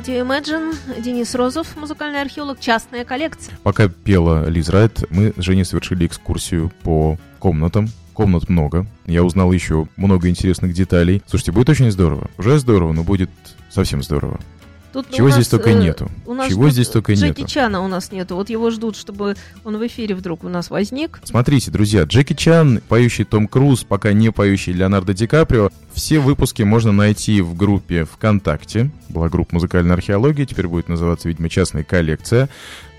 Радио 0.00 0.24
Imagine, 0.24 0.74
Денис 1.02 1.34
Розов, 1.34 1.76
музыкальный 1.76 2.22
археолог, 2.22 2.58
частная 2.58 3.04
коллекция. 3.04 3.58
Пока 3.62 3.88
пела 3.88 4.48
Лиз 4.48 4.70
Райт, 4.70 5.04
мы 5.10 5.34
с 5.36 5.42
Женей 5.42 5.66
совершили 5.66 6.06
экскурсию 6.06 6.72
по 6.84 7.18
комнатам. 7.38 7.86
Комнат 8.14 8.48
много. 8.48 8.86
Я 9.04 9.22
узнал 9.24 9.52
еще 9.52 9.88
много 9.98 10.30
интересных 10.30 10.72
деталей. 10.72 11.22
Слушайте, 11.26 11.52
будет 11.52 11.68
очень 11.68 11.90
здорово. 11.90 12.30
Уже 12.38 12.58
здорово, 12.58 12.94
но 12.94 13.02
будет 13.02 13.28
совсем 13.68 14.02
здорово. 14.02 14.40
Тут 14.92 15.06
Чего 15.10 15.28
у 15.28 15.30
здесь 15.30 15.46
нас, 15.46 15.48
только 15.48 15.70
э, 15.70 15.74
нету? 15.74 16.10
У 16.26 16.34
нас 16.34 16.48
Чего 16.48 16.68
здесь 16.70 16.88
только 16.88 17.14
Джеки 17.14 17.40
нету? 17.40 17.50
Чана 17.50 17.80
у 17.80 17.88
нас 17.88 18.10
нету. 18.10 18.34
Вот 18.34 18.50
его 18.50 18.70
ждут, 18.70 18.96
чтобы 18.96 19.36
он 19.64 19.76
в 19.76 19.86
эфире 19.86 20.14
вдруг 20.14 20.44
у 20.44 20.48
нас 20.48 20.70
возник. 20.70 21.20
Смотрите, 21.24 21.70
друзья, 21.70 22.02
Джеки 22.02 22.34
Чан, 22.34 22.80
поющий 22.88 23.24
Том 23.24 23.46
Круз, 23.46 23.84
пока 23.84 24.12
не 24.12 24.30
поющий 24.32 24.72
Леонардо 24.72 25.14
Ди 25.14 25.26
Каприо. 25.26 25.70
Все 25.92 26.18
выпуски 26.18 26.62
можно 26.62 26.92
найти 26.92 27.40
в 27.40 27.54
группе 27.56 28.04
ВКонтакте. 28.04 28.90
Была 29.08 29.28
группа 29.28 29.54
«Музыкальная 29.54 29.94
археология», 29.94 30.46
теперь 30.46 30.68
будет 30.68 30.88
называться, 30.88 31.28
видимо, 31.28 31.48
«Частная 31.48 31.84
коллекция». 31.84 32.48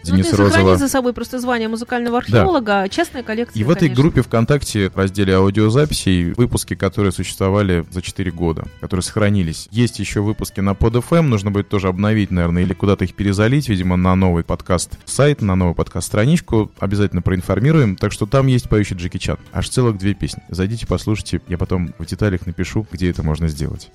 Ну, 0.04 0.12
Денис 0.16 0.26
ты 0.26 0.32
сохрани 0.32 0.52
Розова. 0.64 0.78
за 0.78 0.88
собой 0.88 1.14
просто 1.14 1.40
звание 1.40 1.68
музыкального 1.68 2.18
археолога, 2.18 2.82
а 2.82 2.90
частная 2.90 3.24
коллекция, 3.24 3.60
И 3.60 3.64
в 3.64 3.70
этой 3.70 3.82
конечно. 3.88 4.02
группе 4.04 4.22
ВКонтакте 4.24 4.90
в 4.90 4.98
разделе 4.98 5.36
аудиозаписей 5.36 6.34
выпуски, 6.34 6.76
которые 6.76 7.12
существовали 7.12 7.86
за 7.92 8.02
4 8.02 8.32
года, 8.32 8.66
которые 8.80 9.04
сохранились. 9.04 9.68
Есть 9.72 10.00
еще 10.00 10.22
выпуски 10.22 10.60
на 10.60 10.72
PodFM, 10.72 11.22
нужно 11.22 11.52
будет 11.52 11.70
тоже 11.70 11.88
обновить, 11.88 12.32
наверное, 12.32 12.64
или 12.64 12.74
куда-то 12.74 13.06
их 13.06 13.14
перезалить, 13.16 13.70
видимо, 13.70 13.96
на 13.96 14.16
новый 14.16 14.44
подкаст-сайт, 14.44 15.42
на 15.42 15.56
новую 15.56 15.76
подкаст-страничку. 15.76 16.72
Обязательно 16.80 17.22
проинформируем. 17.22 17.96
Так 17.96 18.12
что 18.12 18.26
там 18.26 18.48
есть 18.48 18.70
поющий 18.70 18.96
Джеки 18.96 19.18
Чан. 19.18 19.38
Аж 19.54 19.70
целых 19.70 19.98
две 19.98 20.14
песни. 20.14 20.42
Зайдите, 20.50 20.88
послушайте. 20.88 21.42
Я 21.48 21.58
потом 21.58 21.94
в 22.00 22.06
деталях 22.06 22.46
напишу, 22.46 22.88
где 22.92 23.10
это 23.10 23.24
можно 23.24 23.48
сделать. 23.48 23.92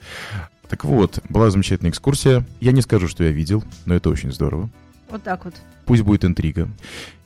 Так 0.69 0.85
вот, 0.85 1.21
была 1.29 1.51
замечательная 1.51 1.91
экскурсия. 1.91 2.45
Я 2.61 2.73
не 2.73 2.83
скажу, 2.83 3.09
что 3.09 3.25
я 3.25 3.31
видел, 3.31 3.63
но 3.85 3.95
это 3.95 4.11
очень 4.11 4.33
здорово. 4.33 4.69
Вот 5.11 5.23
так 5.23 5.45
вот. 5.45 5.55
Пусть 5.85 6.03
будет 6.03 6.25
интрига. 6.25 6.69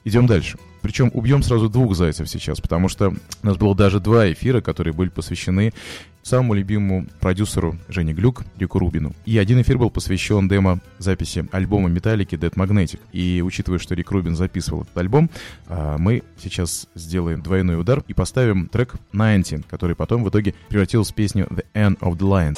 Идем 0.05 0.27
дальше. 0.27 0.59
Причем 0.83 1.11
убьем 1.13 1.43
сразу 1.43 1.69
двух 1.69 1.95
зайцев 1.95 2.29
сейчас, 2.29 2.61
потому 2.61 2.89
что 2.89 3.11
у 3.43 3.47
нас 3.47 3.57
было 3.57 3.75
даже 3.75 4.01
два 4.01 4.33
эфира, 4.33 4.63
которые 4.63 4.95
были 4.95 5.11
посвящены 5.11 5.75
самому 6.23 6.55
любимому 6.55 7.07
продюсеру 7.21 7.79
Жене 7.89 8.13
Глюк, 8.13 8.45
Рику 8.59 8.79
Рубину. 8.79 9.15
И 9.27 9.37
один 9.39 9.61
эфир 9.61 9.79
был 9.79 9.91
посвящен 9.91 10.49
демо-записи 10.49 11.49
альбома 11.53 11.89
Металлики 11.89 12.35
Dead 12.35 12.53
Magnetic. 12.55 13.01
И 13.13 13.43
учитывая, 13.45 13.79
что 13.79 13.95
Рик 13.95 14.11
Рубин 14.11 14.37
записывал 14.37 14.83
этот 14.83 14.97
альбом, 14.97 15.31
а, 15.67 15.99
мы 15.99 16.23
сейчас 16.43 16.89
сделаем 16.95 17.43
двойной 17.43 17.79
удар 17.79 18.03
и 18.07 18.15
поставим 18.15 18.69
трек 18.69 18.95
19, 19.13 19.67
который 19.67 19.97
потом 19.97 20.25
в 20.25 20.29
итоге 20.29 20.55
превратился 20.69 21.13
в 21.13 21.15
песню 21.17 21.47
The 21.51 21.65
End 21.75 21.99
of 21.99 22.17
the 22.17 22.29
Line. 22.29 22.57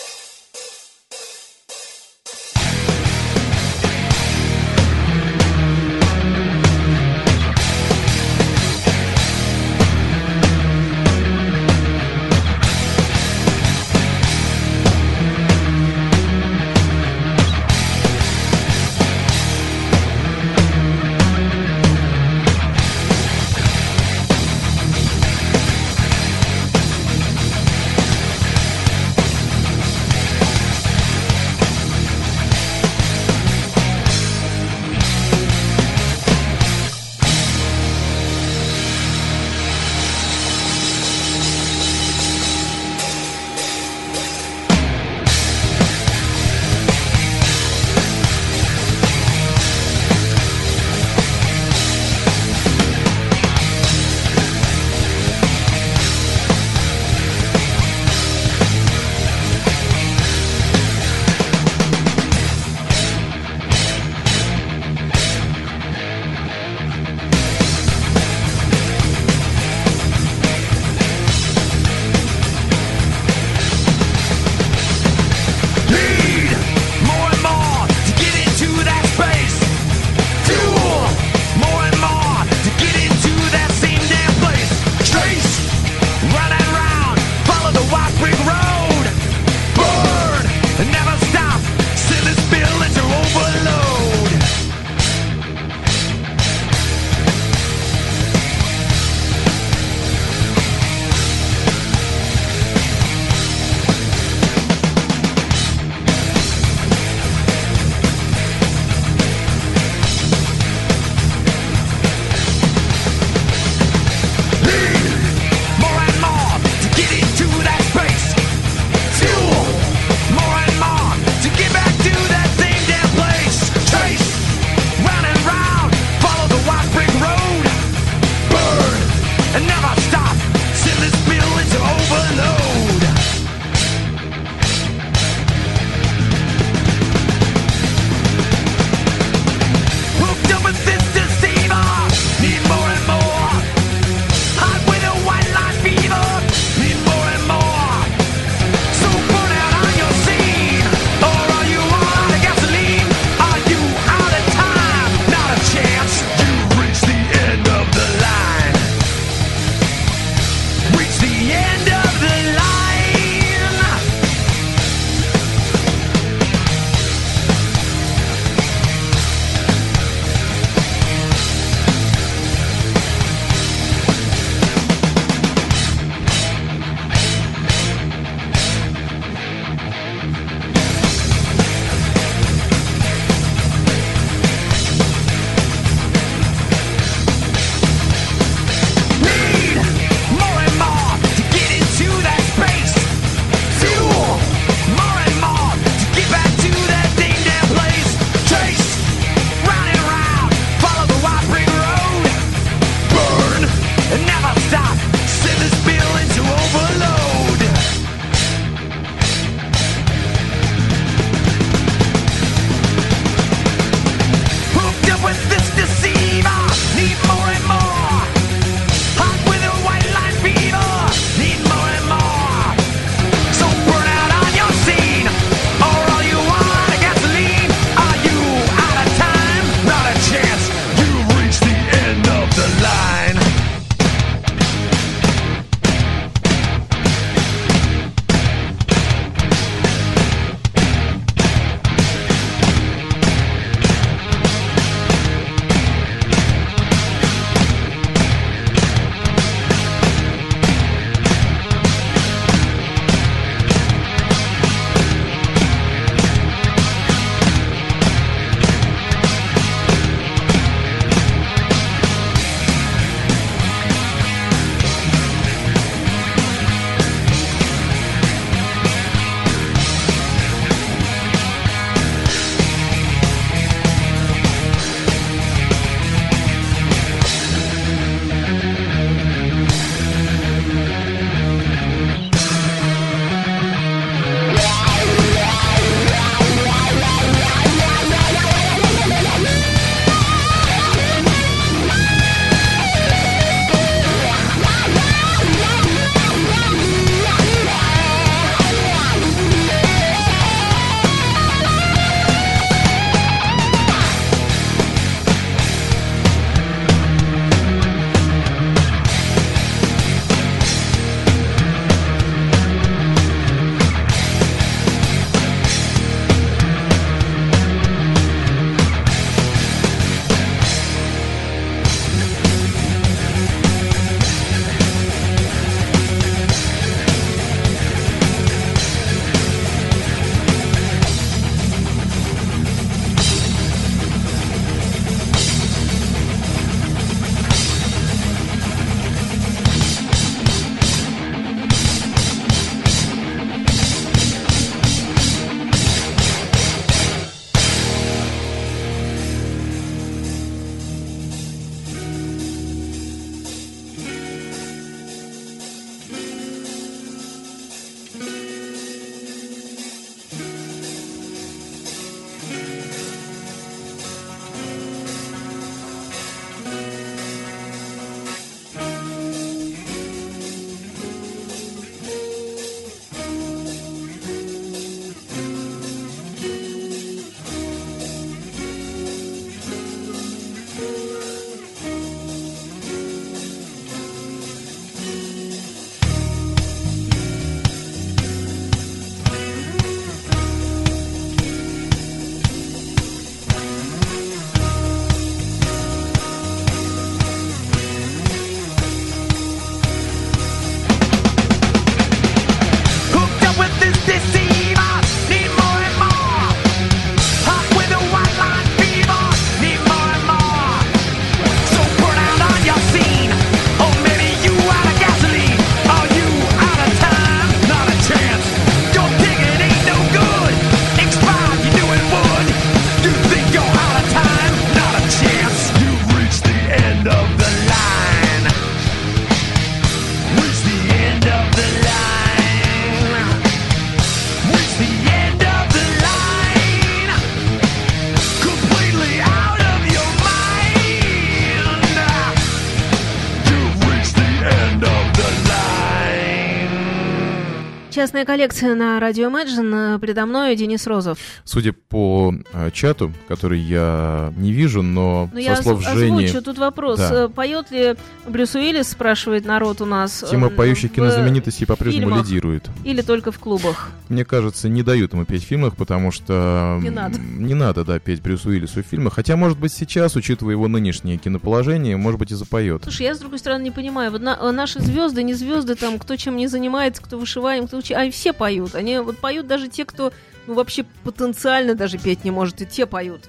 Частная 448.12 448.26
коллекция 448.26 448.74
на 448.74 449.00
радио 449.00 449.30
Imagine. 449.30 449.98
Предо 449.98 450.26
мной 450.26 450.54
Денис 450.54 450.86
Розов. 450.86 451.16
Судя 451.44 451.72
по 451.72 452.34
э, 452.52 452.70
чату, 452.70 453.10
который 453.26 453.58
я 453.58 454.34
не 454.36 454.52
вижу, 454.52 454.82
но 454.82 455.30
Ну, 455.32 455.38
со 455.38 455.42
я 455.42 455.56
слов 455.56 455.78
оз- 455.80 455.94
Жени... 455.94 456.26
озвучу 456.26 456.44
тут 456.44 456.58
вопрос. 456.58 456.98
Да. 456.98 457.24
Э, 457.24 457.28
Поет 457.30 457.70
ли 457.70 457.96
Брюс 458.28 458.54
Уиллис, 458.54 458.88
спрашивает 458.90 459.46
народ 459.46 459.80
у 459.80 459.86
нас. 459.86 460.26
Тема 460.30 460.48
э, 460.48 460.50
поющих 460.50 460.90
в- 460.90 460.94
кинознаменитостей 460.96 461.64
по-прежнему 461.66 462.08
фильмах. 462.10 462.26
лидирует. 462.26 462.68
Или 462.84 463.00
только 463.00 463.32
в 463.32 463.38
клубах? 463.38 463.88
Мне 464.10 464.26
кажется, 464.26 464.68
не 464.68 464.82
дают 464.82 465.14
ему 465.14 465.24
петь 465.24 465.42
в 465.44 465.46
фильмах, 465.46 465.74
потому 465.74 466.12
что... 466.12 466.78
Не 466.82 466.90
надо. 466.90 467.18
Не 467.18 467.54
надо, 467.54 467.82
да, 467.82 467.98
петь 467.98 468.20
Брюсу 468.20 468.50
Уиллису 468.50 468.82
в 468.82 468.86
фильмах. 468.86 469.14
Хотя, 469.14 469.36
может 469.36 469.58
быть, 469.58 469.72
сейчас, 469.72 470.16
учитывая 470.16 470.52
его 470.52 470.68
нынешнее 470.68 471.16
киноположение, 471.16 471.96
может 471.96 472.20
быть, 472.20 472.30
и 472.30 472.34
запоет. 472.34 472.82
Слушай, 472.82 473.06
я 473.06 473.14
с 473.14 473.20
другой 473.20 473.38
стороны 473.38 473.62
не 473.62 473.70
понимаю. 473.70 474.10
Вот 474.10 474.20
на- 474.20 474.52
наши 474.52 474.80
звезды, 474.80 475.22
не 475.22 475.32
звезды, 475.32 475.76
там, 475.76 475.98
кто 475.98 476.16
чем 476.16 476.36
не 476.36 476.46
занимается, 476.46 477.00
кто 477.00 477.18
вышиванием, 477.18 477.66
кто 477.68 477.78
учи, 477.78 477.94
они 478.02 478.10
все 478.10 478.32
поют. 478.32 478.74
Они 478.74 478.98
вот 478.98 479.18
поют 479.18 479.46
даже 479.46 479.68
те, 479.68 479.84
кто 479.84 480.12
ну, 480.46 480.54
вообще 480.54 480.84
потенциально 481.04 481.74
даже 481.74 481.98
петь 481.98 482.24
не 482.24 482.30
может, 482.30 482.60
и 482.60 482.66
те 482.66 482.86
поют. 482.86 483.22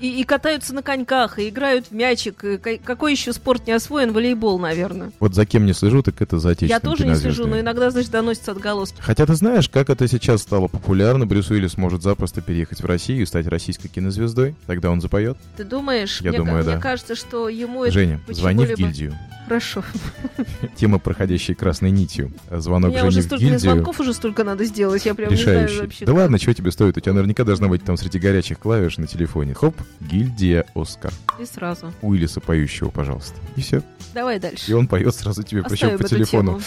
И, 0.00 0.20
и 0.20 0.24
катаются 0.24 0.74
на 0.74 0.82
коньках, 0.82 1.38
и 1.38 1.48
играют 1.48 1.86
в 1.88 1.92
мячик. 1.92 2.44
И 2.44 2.58
какой 2.58 3.12
еще 3.12 3.32
спорт 3.32 3.66
не 3.66 3.72
освоен? 3.72 4.12
Волейбол, 4.12 4.58
наверное. 4.58 5.12
Вот 5.20 5.34
за 5.34 5.46
кем 5.46 5.66
не 5.66 5.72
слежу, 5.72 6.02
так 6.02 6.20
это 6.20 6.38
за 6.38 6.50
отечественными 6.50 6.92
Я 6.92 6.96
тоже 6.96 7.06
не 7.06 7.14
слежу, 7.14 7.46
но 7.46 7.60
иногда, 7.60 7.90
значит, 7.90 8.10
доносятся 8.10 8.52
отголоски. 8.52 9.00
Хотя 9.00 9.26
ты 9.26 9.34
знаешь, 9.34 9.68
как 9.68 9.90
это 9.90 10.06
сейчас 10.08 10.42
стало 10.42 10.68
популярно, 10.68 11.26
Брюс 11.26 11.50
Уиллис 11.50 11.76
может 11.76 12.02
запросто 12.02 12.40
переехать 12.40 12.80
в 12.82 12.86
Россию 12.86 13.22
и 13.22 13.26
стать 13.26 13.46
российской 13.46 13.88
кинозвездой. 13.88 14.54
Тогда 14.66 14.90
он 14.90 15.00
запоет. 15.00 15.36
Ты 15.56 15.64
думаешь? 15.64 16.20
Я 16.20 16.30
мне, 16.30 16.38
думаю, 16.38 16.64
да. 16.64 16.72
мне 16.72 16.80
кажется, 16.80 17.14
что 17.14 17.48
ему 17.48 17.84
это 17.84 17.92
Женя, 17.92 18.20
звони 18.28 18.66
в 18.66 18.74
гильдию. 18.74 19.16
Хорошо. 19.50 19.82
Тема, 20.76 21.00
проходящая 21.00 21.56
красной 21.56 21.90
нитью. 21.90 22.32
Звонок 22.50 22.92
Жени 22.92 23.08
уже 23.08 23.20
в 23.20 23.24
столько 23.24 23.42
мне 23.42 23.52
гильдию. 23.54 23.72
звонков 23.72 23.98
уже 23.98 24.14
столько 24.14 24.44
надо 24.44 24.64
сделать. 24.64 25.04
Я 25.04 25.14
прям 25.16 25.30
не 25.30 25.36
знаю 25.36 25.62
решающий. 25.62 25.80
вообще. 25.80 26.04
Да 26.04 26.12
ладно, 26.12 26.38
чего 26.38 26.52
тебе 26.52 26.70
стоит? 26.70 26.96
У 26.96 27.00
тебя 27.00 27.14
наверняка 27.14 27.42
должна 27.42 27.66
быть 27.66 27.82
там 27.82 27.96
среди 27.96 28.20
горячих 28.20 28.60
клавиш 28.60 28.98
на 28.98 29.08
телефоне. 29.08 29.54
Хоп, 29.70 29.86
гильдия 30.00 30.66
Оскар. 30.74 31.12
И 31.38 31.44
сразу. 31.44 31.92
Уиллиса 32.02 32.40
поющего, 32.40 32.90
пожалуйста. 32.90 33.36
И 33.54 33.60
все. 33.60 33.82
Давай 34.14 34.40
дальше. 34.40 34.68
И 34.70 34.74
он 34.74 34.88
поет 34.88 35.14
сразу 35.14 35.44
тебе, 35.44 35.62
причем 35.62 35.88
Оставим 35.88 35.98
по 35.98 36.02
эту 36.02 36.16
телефону. 36.16 36.50
тему. 36.54 36.62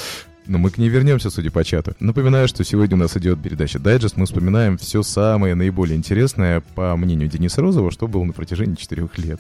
Но 0.46 0.58
мы 0.58 0.70
к 0.70 0.78
ней 0.78 0.90
вернемся, 0.90 1.30
судя 1.30 1.52
по 1.52 1.64
чату. 1.66 1.96
Напоминаю, 2.00 2.48
что 2.48 2.64
сегодня 2.64 2.96
у 2.96 3.00
нас 3.00 3.16
идет 3.18 3.42
передача 3.42 3.80
«Дайджест». 3.80 4.16
Мы 4.18 4.26
вспоминаем 4.26 4.78
все 4.78 5.04
самое 5.04 5.56
наиболее 5.56 5.98
интересное, 5.98 6.62
по 6.76 6.96
мнению 6.96 7.30
Дениса 7.30 7.62
Розова, 7.62 7.92
что 7.92 8.08
было 8.08 8.24
на 8.24 8.34
протяжении 8.34 8.76
четырех 8.76 9.18
лет. 9.18 9.40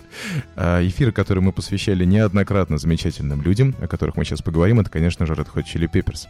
А 0.56 0.86
эфиры, 0.86 1.12
которые 1.14 1.44
мы 1.44 1.52
посвящали 1.54 2.04
неоднократно 2.06 2.78
замечательным 2.78 3.42
людям, 3.42 3.76
о 3.82 3.88
которых 3.88 4.18
мы 4.18 4.26
сейчас 4.26 4.42
поговорим, 4.42 4.80
это, 4.80 4.90
конечно 4.90 5.26
же, 5.26 5.34
Red 5.34 5.48
Hot 5.54 5.64
Chili 5.64 5.90
Peppers. 5.92 6.28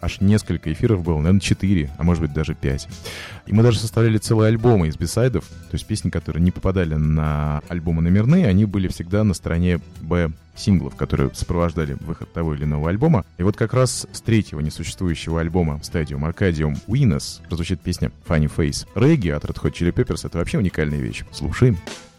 Аж 0.00 0.20
несколько 0.20 0.72
эфиров 0.72 1.02
было, 1.02 1.18
наверное, 1.18 1.40
четыре, 1.40 1.90
а 1.98 2.02
может 2.02 2.22
быть 2.22 2.32
даже 2.32 2.54
пять. 2.54 2.88
И 3.46 3.52
мы 3.52 3.62
даже 3.62 3.78
составляли 3.78 4.18
целые 4.18 4.48
альбомы 4.48 4.88
из 4.88 4.96
бисайдов, 4.96 5.44
то 5.46 5.74
есть 5.74 5.86
песни, 5.86 6.10
которые 6.10 6.42
не 6.42 6.50
попадали 6.50 6.94
на 6.94 7.62
альбомы 7.68 8.02
номерные, 8.02 8.46
они 8.46 8.64
были 8.64 8.88
всегда 8.88 9.24
на 9.24 9.34
стороне 9.34 9.80
Б 10.00 10.30
синглов, 10.56 10.94
которые 10.96 11.30
сопровождали 11.34 11.96
выход 12.00 12.32
того 12.32 12.54
или 12.54 12.64
иного 12.64 12.90
альбома. 12.90 13.24
И 13.38 13.42
вот 13.42 13.56
как 13.56 13.72
раз 13.72 14.06
с 14.12 14.20
третьего 14.20 14.60
несуществующего 14.60 15.40
альбома 15.40 15.80
Stadium 15.82 16.30
Arcadium 16.30 16.78
Winners 16.86 17.40
прозвучит 17.48 17.80
песня 17.80 18.10
Funny 18.28 18.50
Face. 18.54 18.86
Регги 18.94 19.28
от 19.30 19.44
Red 19.44 19.60
Hot 19.62 19.72
Chili 19.72 19.92
Peppers— 19.92 20.20
это 20.26 20.38
вообще 20.38 20.58
уникальная 20.58 21.00
вещь. 21.00 21.24
Слушаем. 21.32 21.74
It 21.74 22.09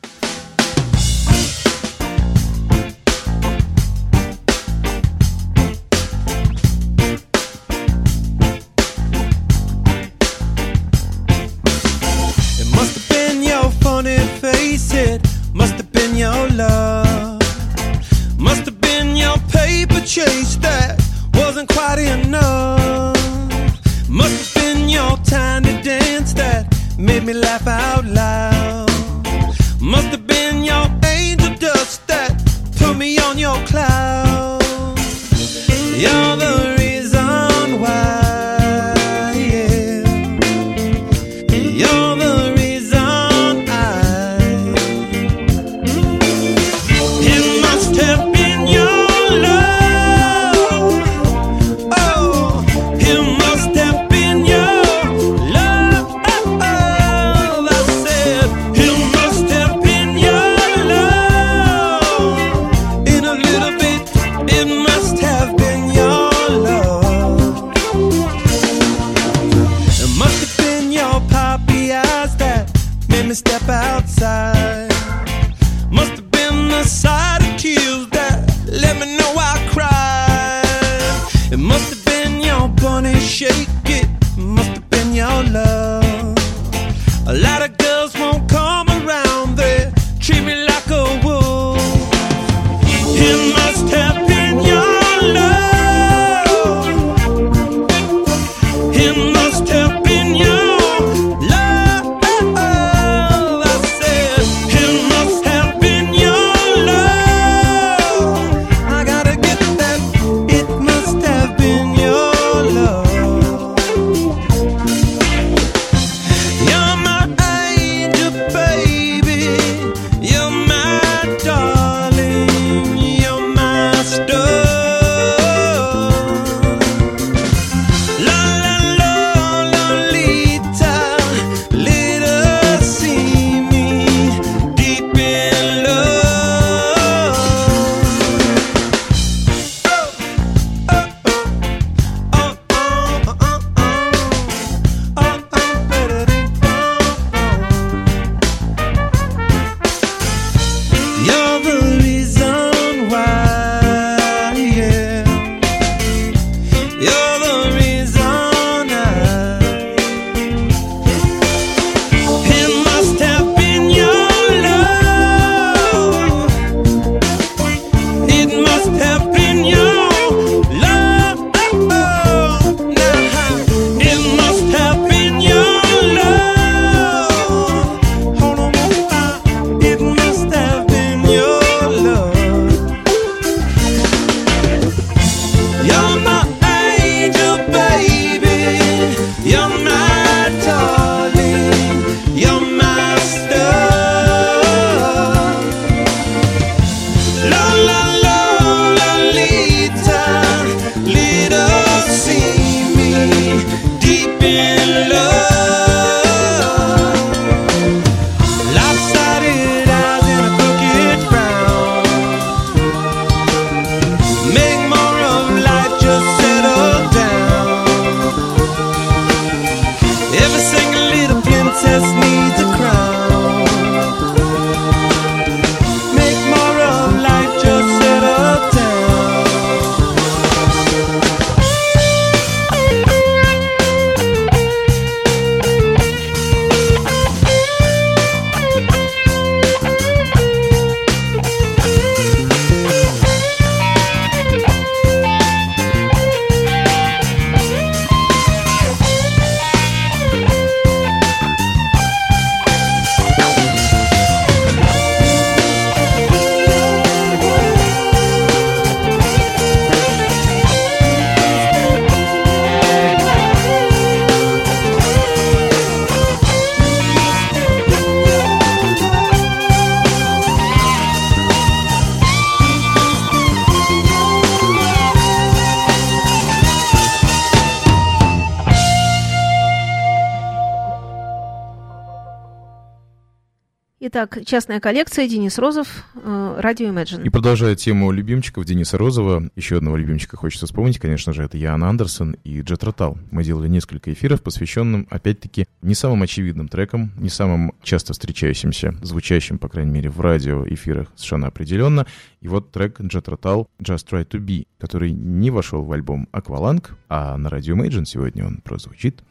Итак, 284.24 284.46
частная 284.46 284.80
коллекция, 284.80 285.28
Денис 285.28 285.58
Розов, 285.58 286.06
э, 286.14 286.56
радио 286.60 286.90
Imagine. 286.90 287.26
И 287.26 287.30
продолжая 287.30 287.76
тему 287.76 288.12
любимчиков 288.12 288.66
Дениса 288.66 289.00
Розова, 289.00 289.50
еще 289.56 289.78
одного 289.78 289.98
любимчика 289.98 290.38
хочется 290.38 290.68
вспомнить, 290.68 291.00
конечно 291.00 291.34
же, 291.34 291.42
это 291.42 291.58
Ян 291.58 291.84
Андерсон 291.84 292.36
и 292.44 292.62
Джет 292.62 292.84
Ротал. 292.84 293.18
Мы 293.32 293.44
делали 293.44 293.68
несколько 293.68 294.14
эфиров, 294.14 294.44
посвященным, 294.44 295.08
опять-таки, 295.10 295.66
не 295.82 295.96
самым 295.96 296.22
очевидным 296.22 296.68
трекам, 296.68 297.14
не 297.18 297.30
самым 297.30 297.74
часто 297.82 298.14
встречающимся, 298.14 298.94
звучащим, 299.02 299.58
по 299.58 299.70
крайней 299.70 299.92
мере, 299.92 300.12
в 300.12 300.22
радиоэфирах 300.22 301.08
совершенно 301.16 301.48
определенно. 301.48 302.06
И 302.42 302.48
вот 302.48 302.72
трек 302.72 303.02
Джет 303.02 303.28
Ротал 303.28 303.70
«Just 303.82 304.08
Try 304.08 304.28
To 304.28 304.40
Be», 304.40 304.68
который 304.80 305.14
не 305.14 305.50
вошел 305.50 305.84
в 305.84 305.92
альбом 305.92 306.28
«Акваланг», 306.32 306.96
а 307.10 307.38
на 307.38 307.50
радио 307.50 307.76
Imagine 307.76 308.06
сегодня 308.06 308.46
он 308.46 308.58
прозвучит. 308.58 309.24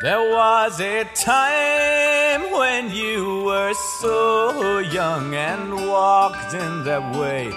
There 0.00 0.22
was 0.22 0.80
a 0.80 1.02
time 1.12 2.52
when 2.52 2.92
you 2.92 3.42
were 3.42 3.74
so 3.74 4.78
young 4.78 5.34
and 5.34 5.88
walked 5.88 6.54
in 6.54 6.84
that 6.84 7.16
way. 7.18 7.50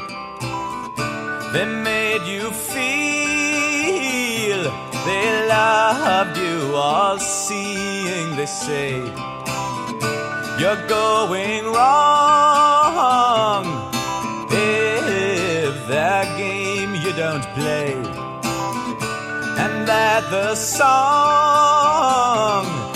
They 1.53 1.65
made 1.65 2.23
you 2.25 2.49
feel 2.49 2.73
they 5.05 5.47
loved 5.49 6.35
you, 6.35 6.73
all 6.73 7.19
seeing 7.19 8.35
they 8.35 8.47
say 8.47 8.97
you're 10.57 10.87
going 10.87 11.65
wrong 11.65 13.65
if 14.49 15.87
that 15.89 16.35
game 16.39 16.95
you 16.95 17.13
don't 17.13 17.43
play 17.53 18.00
that 19.91 20.23
the 20.31 20.55
song 20.55 20.87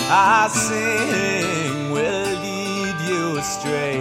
I 0.08 0.48
sing 0.48 1.90
will 1.96 2.32
lead 2.46 2.96
you 3.08 3.24
astray. 3.42 3.98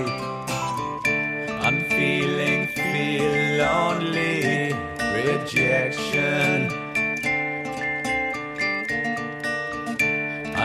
I'm 1.66 1.80
feeling, 1.96 2.60
feel 2.80 3.36
lonely, 3.64 4.74
rejection. 5.18 6.52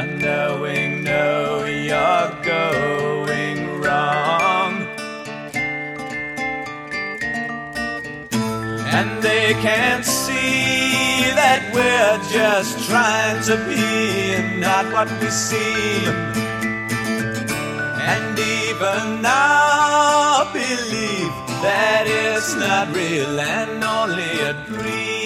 Unknowing, 0.00 1.02
know 1.02 1.64
you're 1.88 2.30
going 2.54 3.60
wrong. 3.82 4.72
And 8.98 9.08
they 9.20 9.46
can't 9.66 10.04
that 11.50 11.74
we're 11.74 12.18
just 12.30 12.88
trying 12.88 13.42
to 13.42 13.56
be 13.68 14.34
and 14.38 14.60
not 14.60 14.84
what 14.92 15.08
we 15.20 15.28
seem. 15.30 16.14
And 18.12 18.38
even 18.38 19.20
now 19.20 20.48
believe 20.52 21.34
that 21.66 22.04
it's 22.06 22.54
not 22.54 22.94
real 22.94 23.40
and 23.40 23.82
only 23.82 24.32
a 24.50 24.52
dream. 24.68 25.19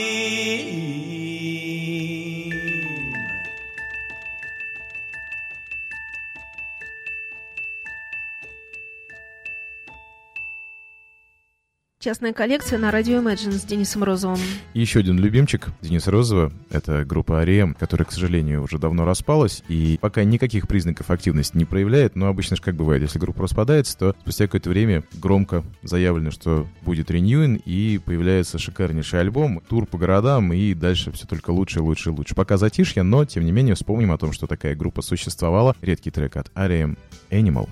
Частная 12.04 12.34
коллекция 12.34 12.78
на 12.78 12.90
радио 12.90 13.22
Imagine 13.22 13.52
с 13.52 13.62
Денисом 13.62 14.04
Розовым. 14.04 14.38
И 14.74 14.80
еще 14.82 15.00
один 15.00 15.18
любимчик 15.18 15.68
Дениса 15.80 16.10
Розова— 16.10 16.52
это 16.70 17.02
группа 17.02 17.40
Арием, 17.40 17.72
которая, 17.72 18.04
к 18.04 18.12
сожалению, 18.12 18.62
уже 18.62 18.76
давно 18.76 19.06
распалась 19.06 19.62
и 19.70 19.98
пока 20.02 20.22
никаких 20.22 20.68
признаков 20.68 21.08
активности 21.08 21.56
не 21.56 21.64
проявляет, 21.64 22.14
но 22.14 22.26
обычно 22.26 22.56
же 22.56 22.62
как 22.62 22.74
бывает, 22.74 23.00
если 23.00 23.18
группа 23.18 23.44
распадается, 23.44 23.96
то 23.96 24.16
спустя 24.20 24.44
какое-то 24.44 24.68
время 24.68 25.04
громко 25.14 25.64
заявлено, 25.82 26.30
что 26.30 26.66
будет 26.82 27.10
реньюин, 27.10 27.54
и 27.64 27.98
появляется 28.04 28.58
шикарнейший 28.58 29.20
альбом, 29.20 29.62
тур 29.66 29.86
по 29.86 29.96
городам, 29.96 30.52
и 30.52 30.74
дальше 30.74 31.10
все 31.10 31.26
только 31.26 31.52
лучше, 31.52 31.80
лучше, 31.80 32.10
лучше. 32.10 32.34
Пока 32.34 32.58
затишье, 32.58 33.02
но, 33.02 33.24
тем 33.24 33.46
не 33.46 33.52
менее, 33.52 33.76
вспомним 33.76 34.12
о 34.12 34.18
том, 34.18 34.34
что 34.34 34.46
такая 34.46 34.74
группа 34.74 35.00
существовала. 35.00 35.74
Редкий 35.80 36.10
трек 36.10 36.36
от 36.36 36.50
Арием 36.54 36.98
Animal. 37.30 37.66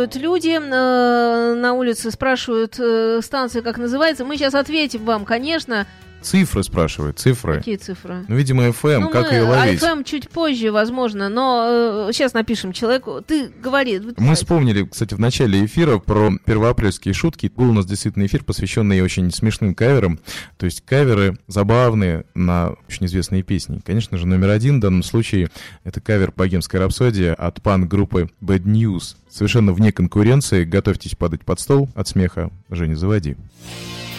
Заглядывают 0.00 0.16
люди 0.16 0.58
э, 0.58 1.54
на 1.54 1.72
улице, 1.74 2.10
спрашивают 2.10 2.78
э, 2.78 3.20
станция, 3.22 3.62
как 3.62 3.78
называется. 3.78 4.24
Мы 4.24 4.36
сейчас 4.36 4.54
ответим 4.54 5.04
вам, 5.04 5.24
конечно. 5.24 5.86
Цифры 6.22 6.62
спрашивают, 6.62 7.18
цифры. 7.18 7.56
Какие 7.56 7.76
цифры? 7.76 8.24
Ну, 8.28 8.36
видимо, 8.36 8.68
FM, 8.68 8.98
Ну, 9.00 9.10
как 9.10 9.30
мы 9.30 9.36
ее 9.36 9.42
ловить? 9.44 9.82
FM 9.82 10.04
чуть 10.04 10.28
позже, 10.28 10.70
возможно, 10.70 11.28
но 11.28 12.08
э, 12.08 12.12
сейчас 12.12 12.34
напишем 12.34 12.72
человеку. 12.72 13.22
Ты 13.26 13.48
говори. 13.48 14.00
Мы 14.18 14.34
вспомнили, 14.34 14.84
кстати, 14.84 15.14
в 15.14 15.18
начале 15.18 15.64
эфира 15.64 15.98
про 15.98 16.30
первоапрельские 16.44 17.14
шутки. 17.14 17.50
Был 17.54 17.70
у 17.70 17.72
нас 17.72 17.86
действительно 17.86 18.26
эфир, 18.26 18.44
посвященный 18.44 19.00
очень 19.00 19.30
смешным 19.30 19.74
каверам. 19.74 20.20
То 20.58 20.66
есть 20.66 20.82
каверы 20.84 21.38
забавные 21.46 22.24
на 22.34 22.74
очень 22.88 23.06
известные 23.06 23.42
песни. 23.42 23.80
Конечно 23.84 24.18
же, 24.18 24.26
номер 24.26 24.50
один 24.50 24.76
в 24.76 24.80
данном 24.80 25.02
случае 25.02 25.48
это 25.84 26.00
кавер 26.00 26.32
«Богемская 26.36 26.80
рапсодия» 26.82 27.34
от 27.34 27.62
панк-группы 27.62 28.28
Bad 28.42 28.64
News. 28.64 29.16
Совершенно 29.30 29.72
вне 29.72 29.92
конкуренции. 29.92 30.64
Готовьтесь 30.64 31.14
падать 31.14 31.44
под 31.44 31.60
стол 31.60 31.88
от 31.94 32.08
смеха. 32.08 32.50
Женя, 32.68 32.94
заводи. 32.96 33.36
I 33.36 34.09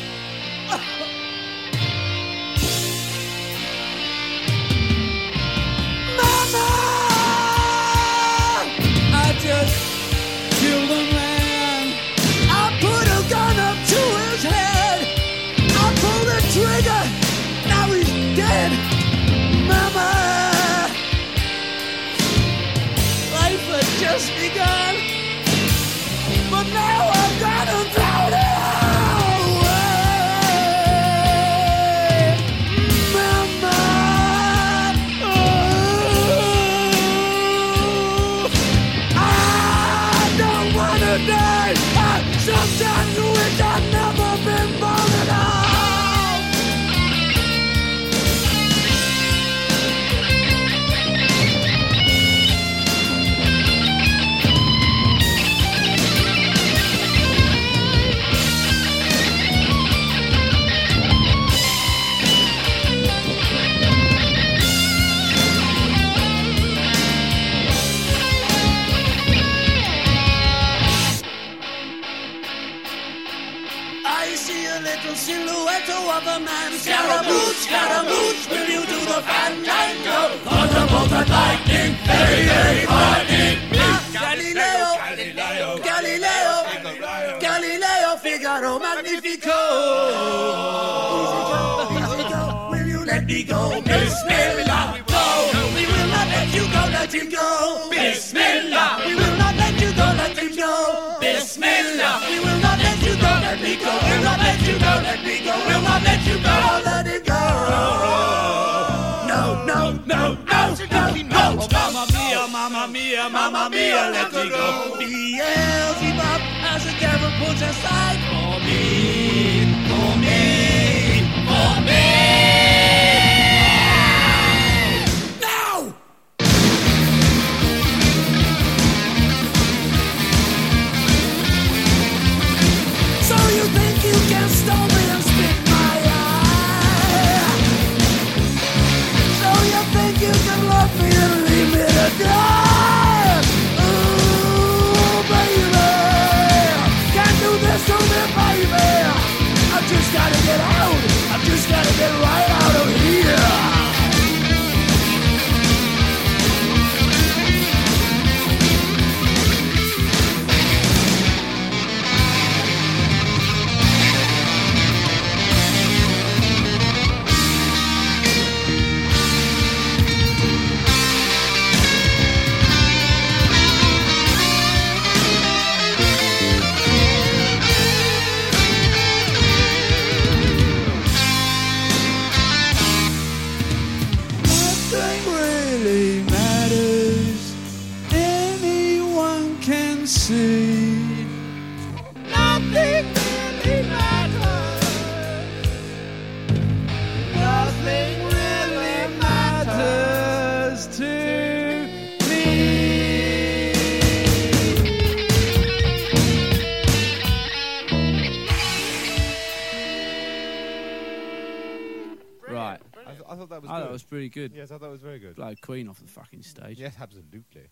good. 214.31 214.53
Yes, 214.53 214.71
I 214.71 214.77
thought 214.77 214.89
it 214.89 214.99
was 214.99 215.01
very 215.01 215.19
good. 215.19 215.35
Blow 215.35 215.53
Queen 215.61 215.87
off 215.89 215.99
the 215.99 216.07
fucking 216.07 216.43
stage. 216.43 216.77
Yes, 216.79 216.93
absolutely. 216.99 217.69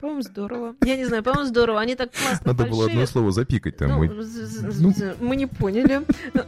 По-моему, 0.00 0.22
здорово. 0.22 0.74
Я 0.82 0.96
не 0.96 1.04
знаю, 1.04 1.22
по-моему, 1.22 1.46
здорово. 1.46 1.78
Они 1.78 1.94
так 1.94 2.10
классно 2.10 2.52
Надо 2.52 2.64
было 2.64 2.86
одно 2.86 3.04
слово 3.04 3.32
запикать 3.32 3.76
там. 3.76 3.90
Ну, 3.90 4.22
з- 4.22 4.46
з- 4.46 5.16
мы 5.20 5.36
не 5.36 5.46
поняли. 5.46 6.00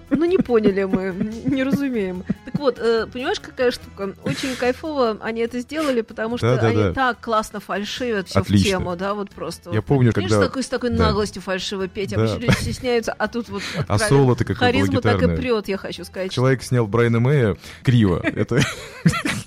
Ну, 0.09 0.24
не 0.24 0.38
поняли 0.38 0.84
мы, 0.84 1.12
не 1.44 1.62
разумеем. 1.62 2.24
Так 2.46 2.55
вот, 2.59 2.78
э, 2.78 3.07
понимаешь, 3.12 3.40
какая 3.40 3.70
штука? 3.70 4.14
Очень 4.24 4.57
кайфово 4.57 5.18
они 5.20 5.42
это 5.42 5.61
сделали, 5.61 6.00
потому 6.00 6.38
что 6.38 6.57
Да-да-да. 6.57 6.68
они 6.86 6.94
так 6.94 7.20
классно 7.20 7.61
фальшивят 7.61 8.28
все 8.28 8.38
в 8.38 8.42
Отлично. 8.44 8.70
тему, 8.70 8.96
да, 8.96 9.12
вот 9.12 9.28
просто. 9.30 9.68
Я 9.70 9.76
вот. 9.76 9.84
помню, 9.84 10.12
Понимаешь, 10.14 10.32
когда... 10.32 10.46
такой, 10.46 10.62
с 10.62 10.68
такой 10.68 10.90
да. 10.90 10.96
наглостью 11.09 11.42
фальшиво 11.42 11.88
петь, 11.88 12.11
Да. 12.11 12.22
обычно 12.22 12.38
люди 12.38 12.55
стесняются, 12.55 13.12
а 13.12 13.28
тут 13.28 13.50
вот 13.50 13.62
А 13.86 13.98
соло-то 13.98 14.46
было 14.46 14.55
харизма 14.57 15.03
так 15.03 15.22
и 15.22 15.26
прет, 15.36 15.68
я 15.68 15.76
хочу 15.76 16.05
сказать. 16.05 16.32
Человек 16.32 16.62
снял 16.62 16.86
Брайана 16.86 17.20
Мэя 17.20 17.59
криво. 17.82 18.18
Это 18.22 18.61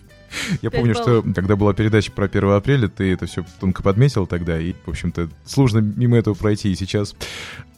Я 0.62 0.72
помню, 0.72 0.94
что 0.96 1.24
когда 1.36 1.56
была 1.56 1.74
передача 1.74 2.12
про 2.12 2.26
1 2.26 2.50
апреля, 2.52 2.88
ты 2.88 3.12
это 3.14 3.26
все 3.26 3.46
тонко 3.60 3.84
подметил 3.84 4.28
тогда, 4.28 4.60
и, 4.60 4.74
в 4.86 4.90
общем-то, 4.90 5.30
сложно 5.46 5.80
мимо 5.80 6.18
этого 6.18 6.34
пройти 6.34 6.72
и 6.72 6.76
сейчас. 6.76 7.16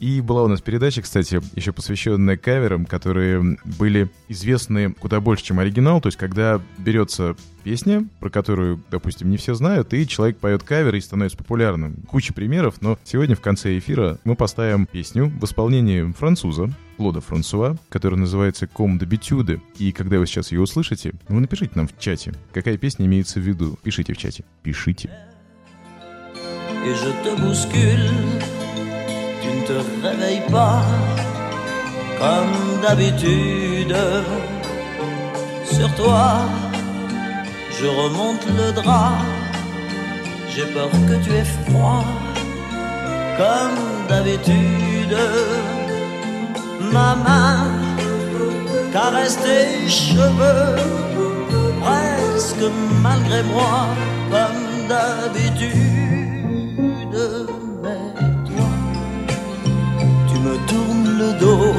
И 0.00 0.20
была 0.20 0.44
у 0.44 0.48
нас 0.48 0.60
передача, 0.60 1.02
кстати, 1.02 1.40
еще 1.54 1.72
посвященная 1.72 2.36
каверам, 2.36 2.86
которые 2.86 3.58
были 3.64 4.10
известны 4.28 4.92
куда 4.92 5.20
больше, 5.20 5.44
чем 5.44 5.58
оригинал. 5.58 6.00
То 6.00 6.08
есть, 6.08 6.18
когда 6.18 6.60
берется 6.78 7.36
песня, 7.64 8.06
про 8.20 8.30
которую, 8.30 8.82
допустим, 8.90 9.30
не 9.30 9.36
все 9.36 9.54
знают, 9.54 9.92
и 9.92 10.06
человек 10.06 10.38
поет 10.38 10.62
кавер 10.62 10.94
и 10.94 11.00
становится 11.00 11.36
популярным. 11.36 11.96
Куча 12.08 12.32
примеров, 12.32 12.76
но 12.80 12.98
сегодня 13.04 13.36
в 13.36 13.40
конце 13.40 13.76
эфира 13.78 14.18
мы 14.24 14.36
поставим 14.36 14.86
песню 14.86 15.26
в 15.26 15.44
исполнении 15.44 16.12
француза, 16.12 16.70
Клода 16.98 17.20
Франсуа, 17.20 17.76
которая 17.90 18.18
называется 18.18 18.66
«Ком 18.66 18.98
де 18.98 19.06
битюде». 19.06 19.60
И 19.78 19.92
когда 19.92 20.18
вы 20.18 20.26
сейчас 20.26 20.50
ее 20.50 20.60
услышите, 20.60 21.12
вы 21.28 21.38
напишите 21.40 21.70
нам 21.76 21.86
в 21.86 21.96
чате, 21.96 22.34
какая 22.52 22.76
песня 22.76 23.06
имеется 23.06 23.38
в 23.38 23.44
виду. 23.44 23.78
Пишите 23.84 24.14
в 24.14 24.18
чате. 24.18 24.44
Пишите. 24.64 25.08
Sur 35.70 35.94
toi, 35.94 36.40
je 37.78 37.86
remonte 37.86 38.44
le 38.58 38.72
drap. 38.72 39.22
J'ai 40.50 40.66
peur 40.74 40.90
que 40.90 41.22
tu 41.22 41.30
aies 41.30 41.44
froid 41.44 42.04
comme 43.36 44.08
d'habitude. 44.08 45.77
Ma 46.92 47.14
main 47.16 47.66
caresse 48.92 49.38
tes 49.42 49.88
cheveux 49.88 50.76
presque 51.82 52.70
malgré 53.02 53.42
moi 53.42 53.88
comme 54.30 54.88
d'habitude. 54.88 55.68
Mais 57.82 58.12
toi, 58.48 58.70
tu 60.28 60.36
me 60.40 60.54
tournes 60.66 61.12
le 61.18 61.30
dos 61.38 61.74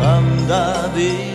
comme 0.00 0.32
d'habitude. 0.48 1.30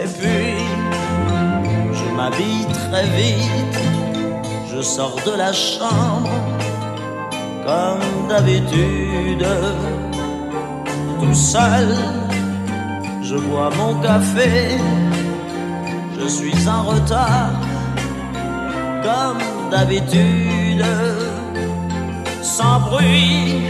Et 0.00 0.06
puis, 0.18 0.56
je 1.92 2.06
m'habille 2.16 2.66
très 2.88 3.06
vite, 3.16 3.78
je 4.70 4.80
sors 4.82 5.16
de 5.26 5.32
la 5.36 5.52
chambre 5.52 6.30
comme 7.66 8.28
d'habitude. 8.28 9.46
Tout 11.20 11.34
seul, 11.34 11.88
je 13.22 13.36
bois 13.36 13.70
mon 13.78 13.94
café, 14.00 14.78
je 16.18 16.26
suis 16.28 16.68
en 16.68 16.82
retard 16.82 17.52
comme 19.02 19.70
d'habitude. 19.70 20.84
Sans 22.42 22.80
bruit, 22.80 23.62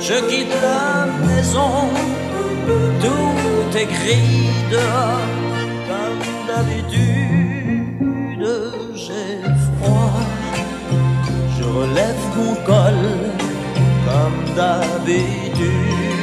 je 0.00 0.14
quitte 0.28 0.56
la 0.62 1.06
maison, 1.26 1.72
tout 3.00 3.76
est 3.76 3.88
dehors 4.70 5.28
comme 5.88 6.22
d'habitude. 6.48 7.32
J'ai 8.94 9.51
relève 11.74 12.24
mon 12.36 12.54
col 12.66 13.00
comme 14.06 14.54
d'habitude. 14.56 16.21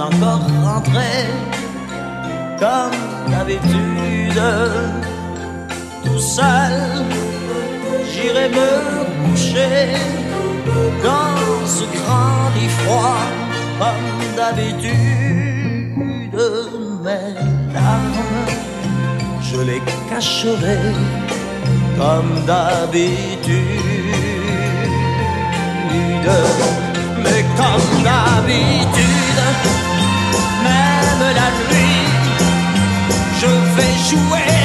Encore 0.00 0.40
rentré, 0.62 1.26
comme 2.58 3.30
d'habitude. 3.30 4.42
Tout 6.04 6.18
seul, 6.18 7.04
j'irai 8.10 8.48
me 8.48 8.70
coucher 9.24 9.96
dans 11.02 11.66
ce 11.66 11.84
grand 11.96 12.50
lit 12.56 12.72
froid, 12.80 13.26
comme 13.78 14.36
d'habitude. 14.36 14.94
Mes 17.04 17.34
larmes, 17.72 18.46
je 19.42 19.60
les 19.60 19.82
cacherai 20.08 20.78
comme 21.98 22.32
d'habitude. 22.46 23.84
Mais 27.22 27.44
comme 27.56 28.02
d'habitude, 28.02 29.83
même 31.18 31.34
la 31.34 31.50
nuit, 31.68 32.06
je 33.40 33.46
vais 33.76 33.94
jouer 34.08 34.63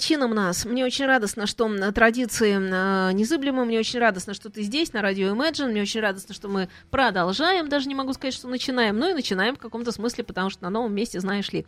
с 0.00 0.02
почином 0.02 0.34
нас. 0.34 0.64
Мне 0.64 0.84
очень 0.86 1.04
радостно, 1.04 1.46
что 1.46 1.92
традиции 1.92 2.54
э, 2.54 3.12
незыблемы. 3.12 3.66
Мне 3.66 3.78
очень 3.78 3.98
радостно, 3.98 4.32
что 4.32 4.48
ты 4.48 4.62
здесь, 4.62 4.94
на 4.94 5.02
радио 5.02 5.34
Imagine. 5.34 5.68
Мне 5.68 5.82
очень 5.82 6.00
радостно, 6.00 6.34
что 6.34 6.48
мы 6.48 6.70
продолжаем. 6.90 7.68
Даже 7.68 7.86
не 7.86 7.94
могу 7.94 8.14
сказать, 8.14 8.32
что 8.32 8.48
начинаем. 8.48 8.98
Ну 8.98 9.10
и 9.10 9.12
начинаем 9.12 9.56
в 9.56 9.58
каком-то 9.58 9.92
смысле, 9.92 10.24
потому 10.24 10.48
что 10.48 10.62
на 10.62 10.70
новом 10.70 10.94
месте, 10.94 11.20
знаешь 11.20 11.52
ли. 11.52 11.66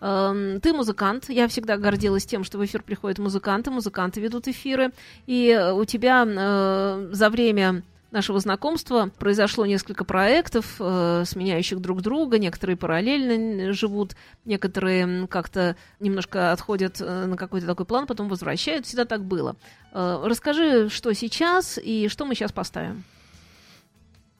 Эм, 0.00 0.62
ты 0.62 0.72
музыкант. 0.72 1.26
Я 1.28 1.46
всегда 1.46 1.76
гордилась 1.76 2.24
тем, 2.24 2.42
что 2.42 2.56
в 2.56 2.64
эфир 2.64 2.82
приходят 2.82 3.18
музыканты. 3.18 3.70
Музыканты 3.70 4.18
ведут 4.18 4.48
эфиры. 4.48 4.90
И 5.26 5.50
э, 5.50 5.72
у 5.72 5.84
тебя 5.84 6.24
э, 6.26 7.08
за 7.12 7.28
время 7.28 7.82
нашего 8.14 8.40
знакомства 8.40 9.10
произошло 9.18 9.66
несколько 9.66 10.04
проектов, 10.04 10.76
э, 10.78 11.24
сменяющих 11.26 11.80
друг 11.80 12.00
друга. 12.00 12.38
Некоторые 12.38 12.76
параллельно 12.76 13.72
живут, 13.74 14.16
некоторые 14.44 15.26
как-то 15.26 15.76
немножко 16.00 16.52
отходят 16.52 17.00
э, 17.00 17.26
на 17.26 17.36
какой-то 17.36 17.66
такой 17.66 17.84
план, 17.84 18.06
потом 18.06 18.28
возвращают. 18.28 18.86
Всегда 18.86 19.04
так 19.04 19.24
было. 19.24 19.56
Э, 19.92 20.22
расскажи, 20.24 20.88
что 20.88 21.12
сейчас 21.12 21.78
и 21.82 22.08
что 22.08 22.24
мы 22.24 22.34
сейчас 22.34 22.52
поставим. 22.52 23.04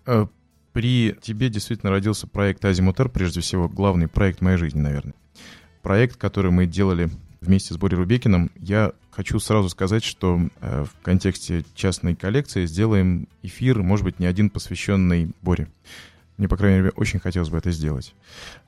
Э, 0.06 0.26
При 0.72 1.16
тебе 1.20 1.48
действительно 1.50 1.90
родился 1.92 2.26
проект 2.26 2.64
Азимутер, 2.64 3.08
прежде 3.08 3.40
всего, 3.40 3.68
главный 3.68 4.08
проект 4.08 4.40
моей 4.40 4.56
жизни, 4.56 4.80
наверное. 4.80 5.14
Проект, 5.82 6.16
который 6.16 6.50
мы 6.50 6.66
делали 6.66 7.10
вместе 7.40 7.74
с 7.74 7.76
Борей 7.76 7.98
Рубекиным. 7.98 8.50
Я 8.56 8.92
хочу 9.14 9.38
сразу 9.38 9.68
сказать, 9.68 10.04
что 10.04 10.40
э, 10.60 10.84
в 10.84 11.04
контексте 11.04 11.64
частной 11.74 12.14
коллекции 12.14 12.66
сделаем 12.66 13.28
эфир, 13.42 13.82
может 13.82 14.04
быть, 14.04 14.18
не 14.18 14.26
один 14.26 14.50
посвященный 14.50 15.30
Боре. 15.42 15.68
Мне, 16.36 16.48
по 16.48 16.56
крайней 16.56 16.78
мере, 16.78 16.92
очень 16.96 17.20
хотелось 17.20 17.48
бы 17.48 17.58
это 17.58 17.70
сделать. 17.70 18.14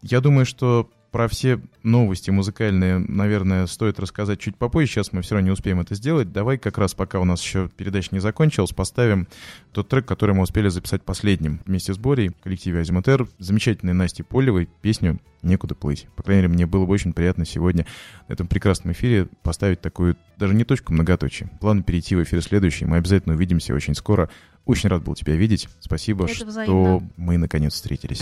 Я 0.03 0.21
думаю, 0.21 0.47
что 0.47 0.89
про 1.17 1.29
все 1.29 1.59
новости 1.83 2.31
музыкальные, 2.31 2.99
наверное, 2.99 3.67
стоит 3.69 3.99
рассказать 3.99 4.39
чуть 4.39 4.55
попозже. 4.55 4.87
Сейчас 4.87 5.15
мы 5.15 5.23
все 5.23 5.35
равно 5.35 5.47
не 5.47 5.51
успеем 5.51 5.81
это 5.81 5.95
сделать. 5.95 6.31
Давай 6.31 6.59
как 6.59 6.77
раз, 6.77 6.93
пока 6.93 7.21
у 7.21 7.25
нас 7.25 7.43
еще 7.43 7.71
передача 7.75 8.11
не 8.13 8.19
закончилась, 8.19 8.73
поставим 8.73 9.27
тот 9.73 9.89
трек, 9.89 10.05
который 10.05 10.35
мы 10.35 10.43
успели 10.43 10.69
записать 10.69 11.03
последним 11.05 11.61
вместе 11.65 11.95
с 11.95 11.97
Борей 11.97 12.29
в 12.39 12.43
коллективе 12.43 12.81
Азимутер. 12.81 13.27
Замечательной 13.39 13.95
Насти 13.95 14.23
Полевой 14.23 14.69
песню 14.83 15.19
«Некуда 15.41 15.75
плыть». 15.75 16.07
По 16.17 16.23
крайней 16.23 16.43
мере, 16.43 16.53
мне 16.53 16.67
было 16.67 16.85
бы 16.85 16.93
очень 16.93 17.15
приятно 17.15 17.47
сегодня 17.47 17.87
на 18.29 18.35
этом 18.35 18.47
прекрасном 18.47 18.93
эфире 18.93 19.27
поставить 19.43 19.81
такую, 19.81 20.19
даже 20.37 20.53
не 20.53 20.65
точку, 20.65 20.93
многоточие. 20.93 21.49
План 21.63 21.83
перейти 21.83 22.15
в 22.15 22.23
эфир 22.23 22.43
следующий. 22.43 22.85
Мы 22.85 22.99
обязательно 22.99 23.37
увидимся 23.37 23.73
очень 23.73 23.95
скоро. 23.95 24.29
Очень 24.67 24.91
рад 24.91 25.03
был 25.03 25.15
тебя 25.15 25.35
видеть. 25.35 25.71
Спасибо, 25.81 26.27
Это 26.27 26.35
что 26.35 26.45
взаимно. 26.45 27.11
мы 27.17 27.39
наконец 27.39 27.73
встретились. 27.73 28.21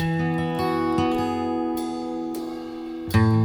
Нет 3.13 3.44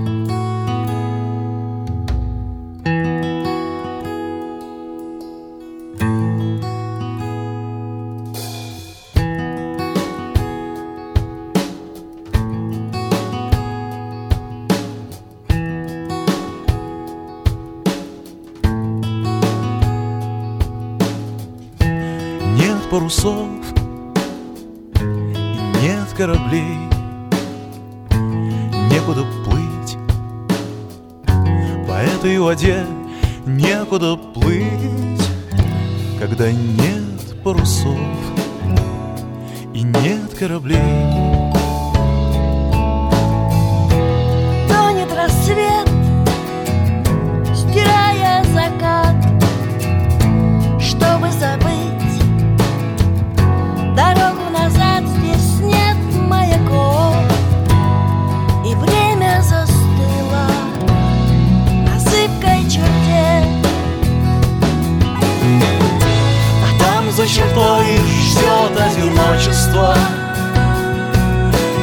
одиночество 69.39 69.95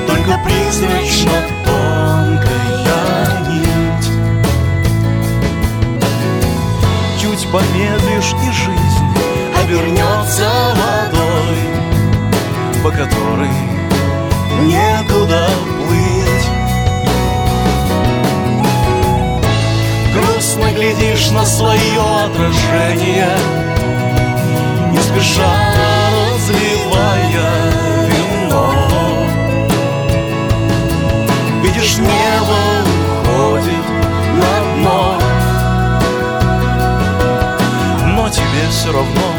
Только 0.07 0.38
призрачно 0.44 1.32
тонкая 1.64 3.40
нить. 3.48 4.11
Чуть 7.20 7.50
помедлишь 7.50 8.34
и 8.46 8.52
жизнь 8.52 9.11
обернется 9.62 10.48
водой 10.76 11.59
По 12.82 12.90
которой 12.90 13.48
некуда 14.62 15.48
плыть. 15.78 16.48
Грустно 20.14 20.72
глядишь 20.72 21.30
на 21.30 21.44
свое 21.44 22.00
отражение 22.24 23.36
не 24.92 25.02
спеша 25.02 26.05
разливая 26.47 28.07
вино. 28.09 28.64
Видишь, 31.62 31.99
небо 31.99 32.59
уходит 33.22 33.86
на 34.38 34.53
дно, 34.74 35.18
но 38.14 38.28
тебе 38.28 38.68
все 38.70 38.92
равно. 38.92 39.36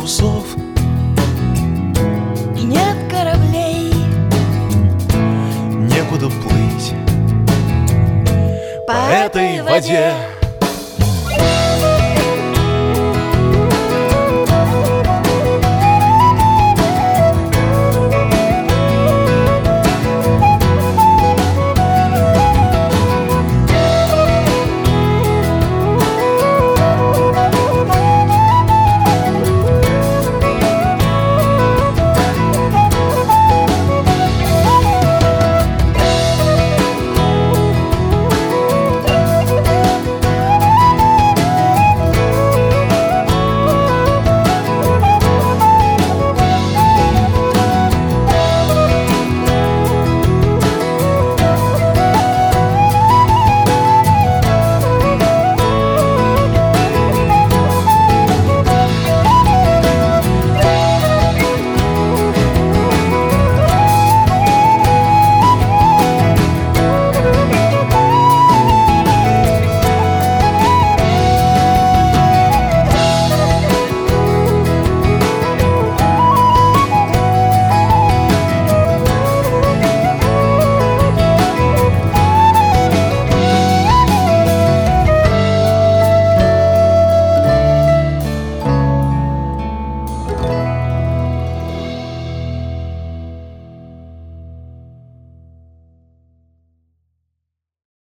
Парусов 0.00 0.56
И 2.56 2.62
нет 2.62 2.96
кораблей. 3.10 3.92
Некуда 5.72 6.28
плыть 6.28 6.94
по 8.86 8.92
По 8.94 9.12
этой 9.12 9.62
воде 9.62 10.14